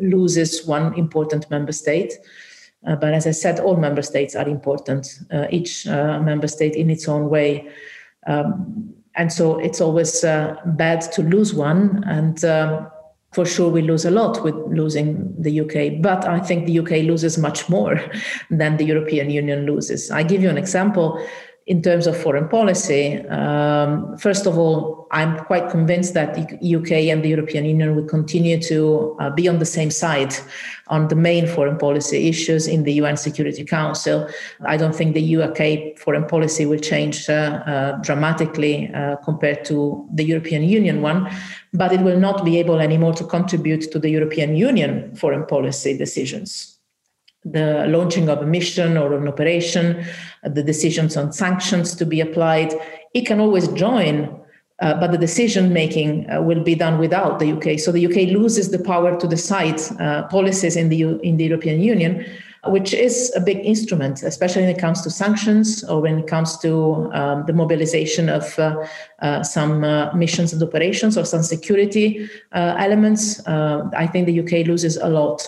loses 0.00 0.66
one 0.66 0.94
important 0.94 1.48
member 1.48 1.72
state. 1.72 2.12
Uh, 2.84 2.96
but 2.96 3.14
as 3.14 3.26
I 3.26 3.30
said, 3.30 3.60
all 3.60 3.76
member 3.76 4.02
states 4.02 4.34
are 4.34 4.48
important, 4.48 5.20
uh, 5.32 5.46
each 5.50 5.86
member 5.86 6.48
state 6.48 6.74
in 6.74 6.90
its 6.90 7.08
own 7.08 7.30
way. 7.30 7.68
Um, 8.26 8.94
and 9.16 9.32
so 9.32 9.58
it's 9.58 9.80
always 9.80 10.24
uh, 10.24 10.56
bad 10.66 11.00
to 11.12 11.22
lose 11.22 11.54
one. 11.54 12.02
And 12.06 12.44
um, 12.44 12.90
for 13.34 13.44
sure 13.44 13.68
we 13.68 13.82
lose 13.82 14.04
a 14.04 14.10
lot 14.10 14.42
with 14.44 14.54
losing 14.68 15.34
the 15.36 15.60
UK 15.60 16.00
but 16.00 16.24
I 16.24 16.38
think 16.38 16.66
the 16.66 16.78
UK 16.78 17.04
loses 17.04 17.36
much 17.36 17.68
more 17.68 18.00
than 18.50 18.76
the 18.76 18.84
European 18.84 19.28
Union 19.28 19.66
loses. 19.66 20.10
I 20.10 20.22
give 20.22 20.40
you 20.40 20.48
an 20.48 20.56
example 20.56 21.20
in 21.66 21.80
terms 21.80 22.06
of 22.06 22.14
foreign 22.14 22.46
policy, 22.46 23.26
um, 23.28 24.18
first 24.18 24.44
of 24.44 24.58
all, 24.58 25.06
I'm 25.10 25.38
quite 25.44 25.70
convinced 25.70 26.12
that 26.12 26.34
the 26.34 26.76
UK 26.76 27.08
and 27.12 27.24
the 27.24 27.28
European 27.30 27.64
Union 27.64 27.96
will 27.96 28.04
continue 28.04 28.60
to 28.62 29.16
uh, 29.18 29.30
be 29.30 29.48
on 29.48 29.60
the 29.60 29.64
same 29.64 29.90
side 29.90 30.34
on 30.88 31.08
the 31.08 31.14
main 31.14 31.46
foreign 31.46 31.78
policy 31.78 32.28
issues 32.28 32.66
in 32.66 32.82
the 32.82 32.92
UN 32.94 33.16
Security 33.16 33.64
Council. 33.64 34.28
I 34.66 34.76
don't 34.76 34.94
think 34.94 35.14
the 35.14 35.36
UK 35.36 35.98
foreign 35.98 36.26
policy 36.26 36.66
will 36.66 36.80
change 36.80 37.30
uh, 37.30 37.32
uh, 37.32 37.92
dramatically 38.02 38.92
uh, 38.92 39.16
compared 39.16 39.64
to 39.66 40.06
the 40.12 40.24
European 40.24 40.64
Union 40.64 41.00
one, 41.00 41.30
but 41.72 41.92
it 41.92 42.00
will 42.00 42.20
not 42.20 42.44
be 42.44 42.58
able 42.58 42.78
anymore 42.80 43.14
to 43.14 43.24
contribute 43.24 43.90
to 43.92 43.98
the 43.98 44.10
European 44.10 44.54
Union 44.54 45.14
foreign 45.14 45.46
policy 45.46 45.96
decisions 45.96 46.73
the 47.44 47.86
launching 47.88 48.28
of 48.28 48.42
a 48.42 48.46
mission 48.46 48.96
or 48.96 49.14
an 49.14 49.28
operation, 49.28 50.04
the 50.42 50.62
decisions 50.62 51.16
on 51.16 51.32
sanctions 51.32 51.94
to 51.96 52.06
be 52.06 52.20
applied, 52.20 52.72
it 53.12 53.26
can 53.26 53.40
always 53.40 53.68
join 53.68 54.40
Uh, 54.80 54.92
but 54.98 55.12
the 55.12 55.18
decision 55.18 55.72
making 55.72 56.28
uh, 56.28 56.42
will 56.42 56.62
be 56.62 56.74
done 56.74 56.98
without 56.98 57.38
the 57.38 57.52
UK. 57.52 57.78
So 57.78 57.92
the 57.92 58.06
UK 58.06 58.28
loses 58.36 58.72
the 58.72 58.78
power 58.80 59.16
to 59.18 59.28
decide 59.28 59.80
uh, 60.00 60.24
policies 60.24 60.74
in 60.74 60.88
the 60.88 61.02
in 61.20 61.36
the 61.36 61.44
European 61.44 61.80
Union, 61.80 62.26
which 62.66 62.92
is 62.92 63.32
a 63.36 63.40
big 63.40 63.64
instrument, 63.64 64.24
especially 64.24 64.62
when 64.62 64.70
it 64.70 64.80
comes 64.80 65.00
to 65.02 65.10
sanctions 65.10 65.84
or 65.84 66.00
when 66.00 66.18
it 66.18 66.26
comes 66.26 66.58
to 66.58 67.08
um, 67.14 67.44
the 67.46 67.52
mobilization 67.52 68.28
of 68.28 68.58
uh, 68.58 68.84
uh, 69.20 69.44
some 69.44 69.84
uh, 69.84 70.12
missions 70.12 70.52
and 70.52 70.60
operations 70.60 71.16
or 71.16 71.24
some 71.24 71.44
security 71.44 72.28
elements. 72.52 73.46
I 73.46 74.08
think 74.08 74.26
the 74.26 74.40
UK 74.40 74.66
loses 74.66 74.96
a 74.96 75.08
lot. 75.08 75.46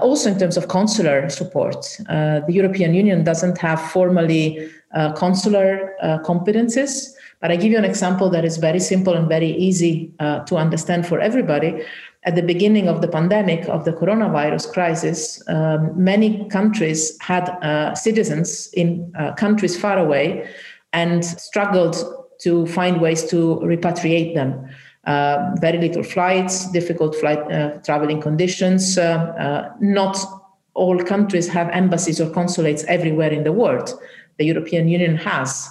Also, 0.00 0.30
in 0.30 0.38
terms 0.38 0.56
of 0.56 0.68
consular 0.68 1.28
support, 1.28 1.98
the 2.08 2.44
European 2.48 2.94
Union 2.94 3.24
doesn't 3.24 3.58
have 3.58 3.80
formally 3.90 4.70
consular 5.16 5.94
competences. 6.24 7.12
But 7.42 7.50
I 7.50 7.56
give 7.56 7.72
you 7.72 7.78
an 7.78 7.84
example 7.84 8.30
that 8.30 8.44
is 8.44 8.56
very 8.56 8.78
simple 8.78 9.14
and 9.14 9.28
very 9.28 9.50
easy 9.50 10.12
uh, 10.20 10.44
to 10.44 10.56
understand 10.56 11.08
for 11.08 11.18
everybody. 11.20 11.82
At 12.22 12.36
the 12.36 12.42
beginning 12.42 12.88
of 12.88 13.00
the 13.00 13.08
pandemic, 13.08 13.68
of 13.68 13.84
the 13.84 13.92
coronavirus 13.92 14.72
crisis, 14.72 15.42
um, 15.48 15.90
many 15.96 16.48
countries 16.50 17.18
had 17.20 17.48
uh, 17.48 17.96
citizens 17.96 18.70
in 18.74 19.12
uh, 19.18 19.32
countries 19.32 19.78
far 19.78 19.98
away 19.98 20.48
and 20.92 21.24
struggled 21.24 21.96
to 22.42 22.64
find 22.66 23.00
ways 23.00 23.24
to 23.30 23.60
repatriate 23.64 24.34
them. 24.34 24.68
Uh, 25.04 25.50
very 25.60 25.78
little 25.78 26.04
flights, 26.04 26.70
difficult 26.70 27.16
flight 27.16 27.40
uh, 27.50 27.70
traveling 27.84 28.20
conditions. 28.20 28.96
Uh, 28.96 29.68
not 29.80 30.16
all 30.74 30.96
countries 31.02 31.48
have 31.48 31.68
embassies 31.70 32.20
or 32.20 32.30
consulates 32.30 32.84
everywhere 32.84 33.30
in 33.30 33.42
the 33.42 33.52
world. 33.52 33.92
The 34.38 34.44
European 34.44 34.86
Union 34.86 35.16
has. 35.16 35.68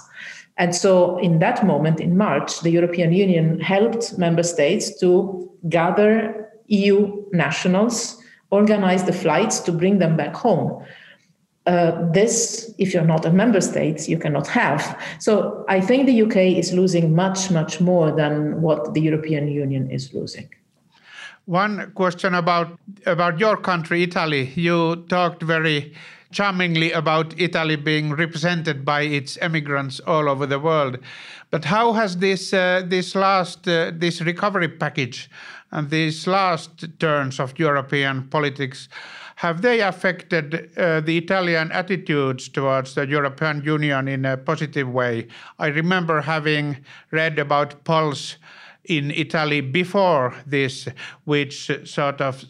And 0.58 0.74
so, 0.74 1.18
in 1.18 1.38
that 1.38 1.64
moment, 1.64 1.98
in 1.98 2.16
March, 2.16 2.60
the 2.60 2.70
European 2.70 3.12
Union 3.12 3.58
helped 3.58 4.18
member 4.18 4.42
states 4.42 5.00
to 5.00 5.50
gather 5.70 6.50
EU 6.66 7.24
nationals, 7.32 8.22
organize 8.50 9.04
the 9.04 9.14
flights 9.14 9.60
to 9.60 9.72
bring 9.72 9.98
them 9.98 10.14
back 10.14 10.34
home. 10.34 10.84
Uh, 11.64 12.10
this, 12.10 12.74
if 12.78 12.92
you're 12.92 13.04
not 13.04 13.24
a 13.24 13.30
member 13.30 13.60
state, 13.60 14.08
you 14.08 14.18
cannot 14.18 14.48
have. 14.48 15.00
So 15.20 15.64
I 15.68 15.80
think 15.80 16.06
the 16.06 16.22
UK 16.22 16.36
is 16.58 16.72
losing 16.72 17.14
much, 17.14 17.52
much 17.52 17.80
more 17.80 18.10
than 18.10 18.60
what 18.60 18.94
the 18.94 19.00
European 19.00 19.46
Union 19.46 19.88
is 19.88 20.12
losing. 20.12 20.48
One 21.46 21.92
question 21.94 22.34
about 22.34 22.78
about 23.06 23.38
your 23.38 23.56
country, 23.56 24.02
Italy. 24.02 24.52
You 24.54 25.04
talked 25.08 25.42
very 25.42 25.92
charmingly 26.32 26.92
about 26.92 27.38
Italy 27.38 27.76
being 27.76 28.12
represented 28.12 28.84
by 28.84 29.02
its 29.02 29.38
emigrants 29.40 30.00
all 30.06 30.28
over 30.28 30.46
the 30.46 30.58
world. 30.58 30.98
But 31.50 31.64
how 31.64 31.92
has 31.92 32.16
this 32.16 32.52
uh, 32.52 32.82
this 32.86 33.14
last 33.14 33.68
uh, 33.68 33.92
this 33.94 34.20
recovery 34.20 34.68
package 34.68 35.28
and 35.70 35.90
these 35.90 36.26
last 36.26 36.98
turns 36.98 37.40
of 37.40 37.58
European 37.58 38.28
politics 38.28 38.88
have 39.42 39.60
they 39.60 39.80
affected 39.80 40.70
uh, 40.78 41.00
the 41.00 41.18
Italian 41.18 41.72
attitudes 41.72 42.48
towards 42.48 42.94
the 42.94 43.04
European 43.04 43.60
Union 43.64 44.06
in 44.06 44.24
a 44.24 44.36
positive 44.36 44.88
way? 44.88 45.26
I 45.58 45.66
remember 45.66 46.20
having 46.20 46.76
read 47.10 47.40
about 47.40 47.82
polls 47.82 48.36
in 48.84 49.10
Italy 49.10 49.60
before 49.60 50.32
this, 50.46 50.86
which 51.24 51.72
sort 51.84 52.20
of 52.20 52.44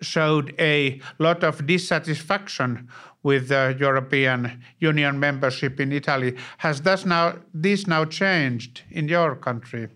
showed 0.00 0.52
a 0.58 1.00
lot 1.20 1.44
of 1.44 1.64
dissatisfaction 1.64 2.88
with 3.22 3.46
the 3.46 3.76
European 3.78 4.64
Union 4.80 5.20
membership 5.20 5.78
in 5.78 5.92
Italy. 5.92 6.34
Has 6.58 6.80
this 6.80 7.06
now, 7.06 7.36
this 7.54 7.86
now 7.86 8.04
changed 8.04 8.82
in 8.90 9.06
your 9.06 9.36
country? 9.36 9.90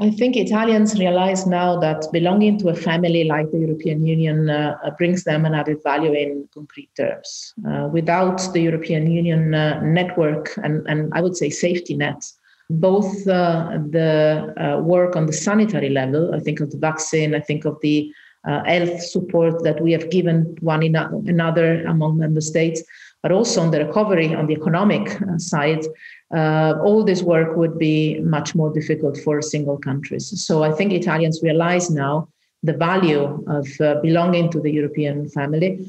I 0.00 0.10
think 0.10 0.36
Italians 0.36 0.98
realize 0.98 1.46
now 1.46 1.78
that 1.78 2.06
belonging 2.12 2.58
to 2.58 2.68
a 2.68 2.74
family 2.74 3.24
like 3.24 3.50
the 3.52 3.58
European 3.58 4.04
Union 4.04 4.50
uh, 4.50 4.76
brings 4.98 5.22
them 5.22 5.44
an 5.44 5.54
added 5.54 5.82
value 5.84 6.12
in 6.12 6.48
concrete 6.52 6.90
terms. 6.96 7.54
Uh, 7.68 7.88
without 7.92 8.40
the 8.52 8.60
European 8.60 9.08
Union 9.08 9.54
uh, 9.54 9.80
network 9.82 10.50
and, 10.64 10.84
and 10.88 11.12
I 11.14 11.20
would 11.20 11.36
say 11.36 11.48
safety 11.48 11.96
nets, 11.96 12.36
both 12.70 13.26
uh, 13.28 13.78
the 13.90 14.52
uh, 14.56 14.80
work 14.80 15.14
on 15.14 15.26
the 15.26 15.32
sanitary 15.32 15.90
level, 15.90 16.34
I 16.34 16.40
think 16.40 16.60
of 16.60 16.72
the 16.72 16.78
vaccine, 16.78 17.34
I 17.34 17.40
think 17.40 17.64
of 17.64 17.78
the 17.80 18.12
uh, 18.44 18.64
health 18.64 19.00
support 19.02 19.62
that 19.64 19.80
we 19.80 19.92
have 19.92 20.10
given 20.10 20.56
one 20.60 20.82
another 20.82 21.84
among 21.84 22.18
member 22.18 22.40
states, 22.40 22.82
but 23.22 23.32
also 23.32 23.62
on 23.62 23.70
the 23.70 23.84
recovery 23.84 24.34
on 24.34 24.46
the 24.46 24.54
economic 24.54 25.20
uh, 25.22 25.38
side, 25.38 25.84
uh, 26.34 26.74
all 26.82 27.04
this 27.04 27.22
work 27.22 27.56
would 27.56 27.78
be 27.78 28.18
much 28.20 28.54
more 28.54 28.72
difficult 28.72 29.16
for 29.18 29.40
single 29.40 29.78
countries. 29.78 30.44
So 30.44 30.62
I 30.62 30.72
think 30.72 30.92
Italians 30.92 31.40
realize 31.42 31.90
now 31.90 32.28
the 32.62 32.72
value 32.72 33.44
of 33.46 33.68
uh, 33.80 34.00
belonging 34.00 34.50
to 34.50 34.60
the 34.60 34.70
European 34.70 35.28
family. 35.28 35.86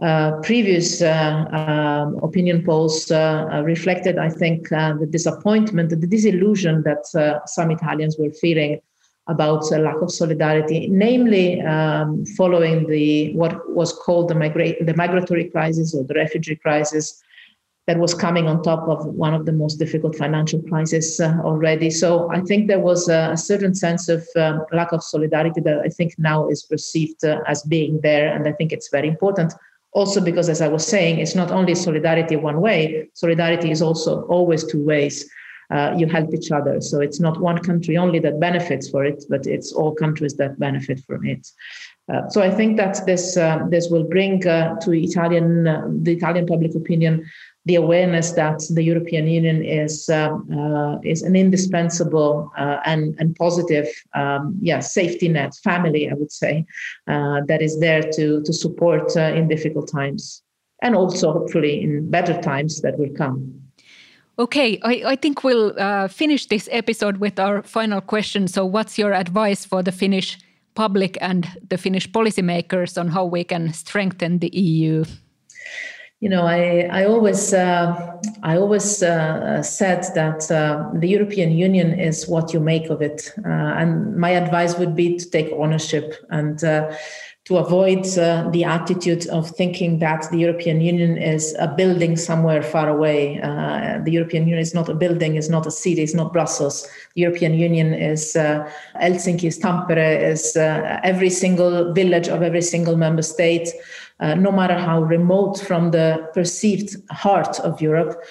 Uh, 0.00 0.40
previous 0.42 1.02
um, 1.02 2.16
opinion 2.22 2.64
polls 2.64 3.10
uh, 3.10 3.62
reflected, 3.64 4.16
I 4.16 4.28
think, 4.28 4.68
the 4.68 5.08
disappointment, 5.10 5.90
the 5.90 5.96
disillusion 5.96 6.84
that 6.84 7.04
some 7.46 7.70
Italians 7.72 8.16
were 8.16 8.30
feeling 8.30 8.80
about 9.26 9.70
a 9.72 9.78
lack 9.78 10.00
of 10.00 10.10
solidarity, 10.10 10.88
namely 10.88 11.60
um, 11.62 12.24
following 12.36 12.86
the 12.88 13.34
what 13.34 13.70
was 13.74 13.92
called 13.92 14.28
the, 14.28 14.34
migra- 14.34 14.86
the 14.86 14.94
migratory 14.94 15.50
crisis 15.50 15.94
or 15.94 16.04
the 16.04 16.14
refugee 16.14 16.56
crisis 16.56 17.22
that 17.88 17.98
was 17.98 18.12
coming 18.12 18.46
on 18.46 18.62
top 18.62 18.86
of 18.86 19.06
one 19.06 19.32
of 19.32 19.46
the 19.46 19.52
most 19.52 19.76
difficult 19.76 20.14
financial 20.14 20.60
crises 20.68 21.18
uh, 21.18 21.38
already. 21.42 21.88
So 21.88 22.30
I 22.30 22.40
think 22.42 22.68
there 22.68 22.78
was 22.78 23.08
a, 23.08 23.34
certain 23.34 23.74
sense 23.74 24.10
of 24.10 24.28
um, 24.36 24.66
lack 24.72 24.92
of 24.92 25.02
solidarity 25.02 25.62
that 25.62 25.78
I 25.78 25.88
think 25.88 26.14
now 26.18 26.48
is 26.48 26.62
perceived 26.64 27.24
uh, 27.24 27.40
as 27.46 27.62
being 27.62 27.98
there, 28.02 28.34
and 28.34 28.46
I 28.46 28.52
think 28.52 28.72
it's 28.72 28.90
very 28.90 29.08
important. 29.08 29.54
Also, 29.92 30.20
because 30.20 30.50
as 30.50 30.60
I 30.60 30.68
was 30.68 30.86
saying, 30.86 31.18
it's 31.18 31.34
not 31.34 31.50
only 31.50 31.74
solidarity 31.74 32.36
one 32.36 32.60
way. 32.60 33.08
Solidarity 33.14 33.70
is 33.70 33.80
also 33.80 34.22
always 34.24 34.64
two 34.64 34.84
ways 34.84 35.24
uh, 35.70 35.94
you 35.96 36.06
help 36.06 36.32
each 36.34 36.50
other. 36.50 36.80
So 36.80 37.00
it's 37.00 37.20
not 37.20 37.40
one 37.40 37.58
country 37.58 37.96
only 37.96 38.18
that 38.20 38.40
benefits 38.40 38.88
for 38.90 39.04
it, 39.04 39.24
but 39.28 39.46
it's 39.46 39.72
all 39.72 39.94
countries 39.94 40.34
that 40.36 40.58
benefit 40.58 41.00
from 41.06 41.26
it. 41.26 41.46
Uh, 42.12 42.28
so 42.30 42.40
I 42.40 42.50
think 42.50 42.78
that 42.78 43.04
this 43.04 43.36
uh, 43.36 43.58
this 43.68 43.88
will 43.90 44.04
bring 44.04 44.46
uh, 44.46 44.76
to 44.80 44.92
Italian 44.92 45.66
uh, 45.66 45.86
the 45.88 46.12
Italian 46.12 46.46
public 46.46 46.74
opinion 46.74 47.26
the 47.68 47.76
awareness 47.76 48.32
that 48.32 48.58
the 48.76 48.82
European 48.82 49.26
Union 49.28 49.58
is 49.64 50.08
uh, 50.08 50.98
is 51.04 51.22
an 51.22 51.36
indispensable 51.36 52.50
and 52.92 53.14
and 53.20 53.36
positive 53.36 53.88
um, 54.14 54.42
yeah 54.60 54.80
safety 54.80 55.28
net 55.28 55.52
family 55.68 56.10
I 56.10 56.14
would 56.14 56.32
say 56.32 56.64
that 57.50 57.60
is 57.60 57.74
there 57.80 58.02
to 58.16 58.42
to 58.46 58.52
support 58.52 59.16
in 59.16 59.48
difficult 59.48 59.86
times 59.98 60.42
and 60.82 60.94
also 60.94 61.32
hopefully 61.32 61.82
in 61.82 62.10
better 62.10 62.40
times 62.40 62.80
that 62.82 62.98
will 62.98 63.10
come. 63.16 63.62
Okay, 64.38 64.78
I, 64.84 65.02
I 65.04 65.16
think 65.16 65.42
we'll 65.42 65.74
uh, 65.78 66.06
finish 66.06 66.46
this 66.46 66.68
episode 66.70 67.16
with 67.16 67.40
our 67.40 67.62
final 67.62 68.00
question. 68.00 68.46
So, 68.46 68.64
what's 68.64 68.96
your 68.96 69.12
advice 69.12 69.64
for 69.64 69.82
the 69.82 69.90
Finnish 69.90 70.38
public 70.74 71.18
and 71.20 71.48
the 71.68 71.76
Finnish 71.76 72.08
policymakers 72.08 72.96
on 73.00 73.08
how 73.08 73.24
we 73.24 73.42
can 73.42 73.72
strengthen 73.72 74.38
the 74.38 74.48
EU? 74.56 75.04
You 76.20 76.28
know, 76.28 76.46
I 76.46 76.88
I 76.90 77.04
always 77.04 77.52
uh, 77.54 78.18
I 78.42 78.56
always 78.56 79.04
uh, 79.04 79.62
said 79.62 80.04
that 80.16 80.50
uh, 80.50 80.90
the 80.98 81.06
European 81.06 81.52
Union 81.52 81.92
is 81.92 82.28
what 82.28 82.52
you 82.52 82.58
make 82.58 82.90
of 82.90 83.00
it, 83.00 83.32
uh, 83.46 83.48
and 83.48 84.16
my 84.16 84.30
advice 84.30 84.76
would 84.78 84.96
be 84.96 85.16
to 85.16 85.30
take 85.30 85.52
ownership 85.52 86.14
and 86.30 86.64
uh, 86.64 86.92
to 87.44 87.58
avoid 87.58 88.04
uh, 88.18 88.48
the 88.50 88.64
attitude 88.64 89.28
of 89.28 89.48
thinking 89.50 90.00
that 90.00 90.28
the 90.32 90.38
European 90.38 90.80
Union 90.80 91.16
is 91.16 91.54
a 91.60 91.68
building 91.68 92.16
somewhere 92.16 92.62
far 92.62 92.88
away. 92.88 93.38
The 94.04 94.12
European 94.12 94.42
Union 94.42 94.58
is 94.58 94.74
not 94.74 94.88
a 94.88 94.94
building, 94.94 95.36
is 95.36 95.48
not 95.48 95.66
a 95.66 95.70
city, 95.70 96.02
is 96.02 96.14
not 96.14 96.32
Brussels. 96.32 96.86
The 97.14 97.22
European 97.22 97.54
Union 97.54 97.94
is 97.94 98.36
Helsinki, 99.00 99.44
is 99.44 99.58
Tampere, 99.58 100.20
is 100.20 100.56
every 100.56 101.30
single 101.30 101.94
village 101.94 102.28
of 102.28 102.42
every 102.42 102.60
single 102.60 102.96
member 102.98 103.22
state, 103.22 103.70
uh, 104.20 104.34
no 104.34 104.50
matter 104.50 104.78
how 104.78 105.02
remote 105.02 105.58
from 105.60 105.90
the 105.90 106.28
perceived 106.34 106.96
heart 107.10 107.58
of 107.60 107.80
Europe. 107.80 108.22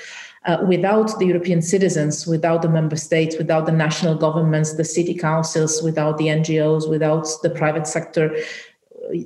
Uh, 0.45 0.63
without 0.65 1.19
the 1.19 1.25
European 1.25 1.61
citizens, 1.61 2.25
without 2.25 2.61
the 2.61 2.69
member 2.69 2.95
states, 2.95 3.37
without 3.37 3.65
the 3.65 3.71
national 3.71 4.15
governments, 4.15 4.75
the 4.75 4.83
city 4.85 5.13
councils, 5.13 5.83
without 5.83 6.17
the 6.17 6.27
NGOs, 6.27 6.89
without 6.89 7.27
the 7.43 7.49
private 7.49 7.85
sector, 7.85 8.33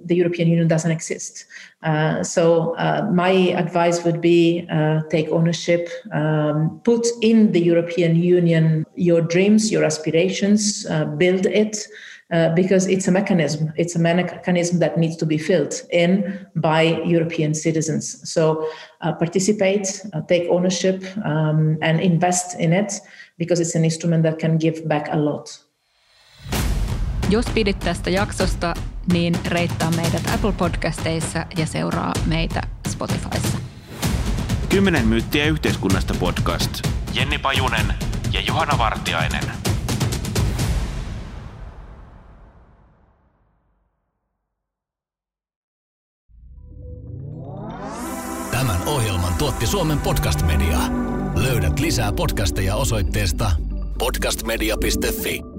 the 0.05 0.15
European 0.15 0.47
Union 0.47 0.67
doesn't 0.67 0.91
exist. 0.91 1.45
Uh, 1.83 2.23
so 2.23 2.75
uh, 2.75 3.07
my 3.11 3.31
advice 3.31 4.03
would 4.03 4.21
be 4.21 4.67
uh, 4.71 5.01
take 5.09 5.29
ownership, 5.29 5.89
um, 6.11 6.79
put 6.83 7.05
in 7.21 7.51
the 7.51 7.61
European 7.61 8.15
Union 8.15 8.85
your 8.95 9.21
dreams, 9.21 9.71
your 9.71 9.83
aspirations, 9.83 10.85
uh, 10.89 11.05
build 11.05 11.45
it. 11.45 11.87
Uh, 12.31 12.55
because 12.55 12.87
it's 12.87 13.09
a 13.09 13.11
mechanism, 13.11 13.73
it's 13.75 13.95
a 13.95 13.99
mechanism 13.99 14.79
that 14.79 14.97
needs 14.97 15.17
to 15.17 15.25
be 15.25 15.37
filled 15.37 15.73
in 15.91 16.23
by 16.61 16.81
European 17.03 17.53
citizens. 17.55 18.21
So 18.23 18.69
uh, 19.01 19.11
participate, 19.19 19.83
take 20.27 20.47
ownership, 20.49 21.03
um, 21.25 21.77
and 21.81 21.99
invest 21.99 22.59
in 22.59 22.73
it 22.73 23.01
because 23.37 23.59
it's 23.63 23.75
an 23.75 23.83
instrument 23.83 24.23
that 24.23 24.39
can 24.39 24.57
give 24.57 24.81
back 24.87 25.09
a 25.11 25.25
lot. 25.25 25.65
Jos 27.29 27.45
pidit 27.53 27.79
tästä 27.79 28.09
jaksosta, 28.09 28.73
niin 29.13 29.33
reittaa 29.47 29.91
meidät 29.91 30.23
Apple 30.33 30.51
Podcasteissa 30.51 31.45
ja 31.57 31.65
seuraa 31.65 32.13
meitä 32.27 32.61
Spotifyssa. 32.87 33.57
Kymmenen 34.69 35.07
myyttiä 35.07 35.45
yhteiskunnasta 35.45 36.13
podcast. 36.19 36.87
Jenni 37.13 37.39
Pajunen 37.39 37.93
ja 38.33 38.41
Johanna 38.41 38.77
Vartiainen. 38.77 39.70
Tämän 48.61 48.87
ohjelman 48.87 49.33
tuotti 49.33 49.67
Suomen 49.67 49.99
podcast 49.99 50.41
media. 50.41 50.77
Löydät 51.35 51.79
lisää 51.79 52.11
podcasteja 52.11 52.75
osoitteesta 52.75 53.51
podcastmedia.fi. 53.99 55.50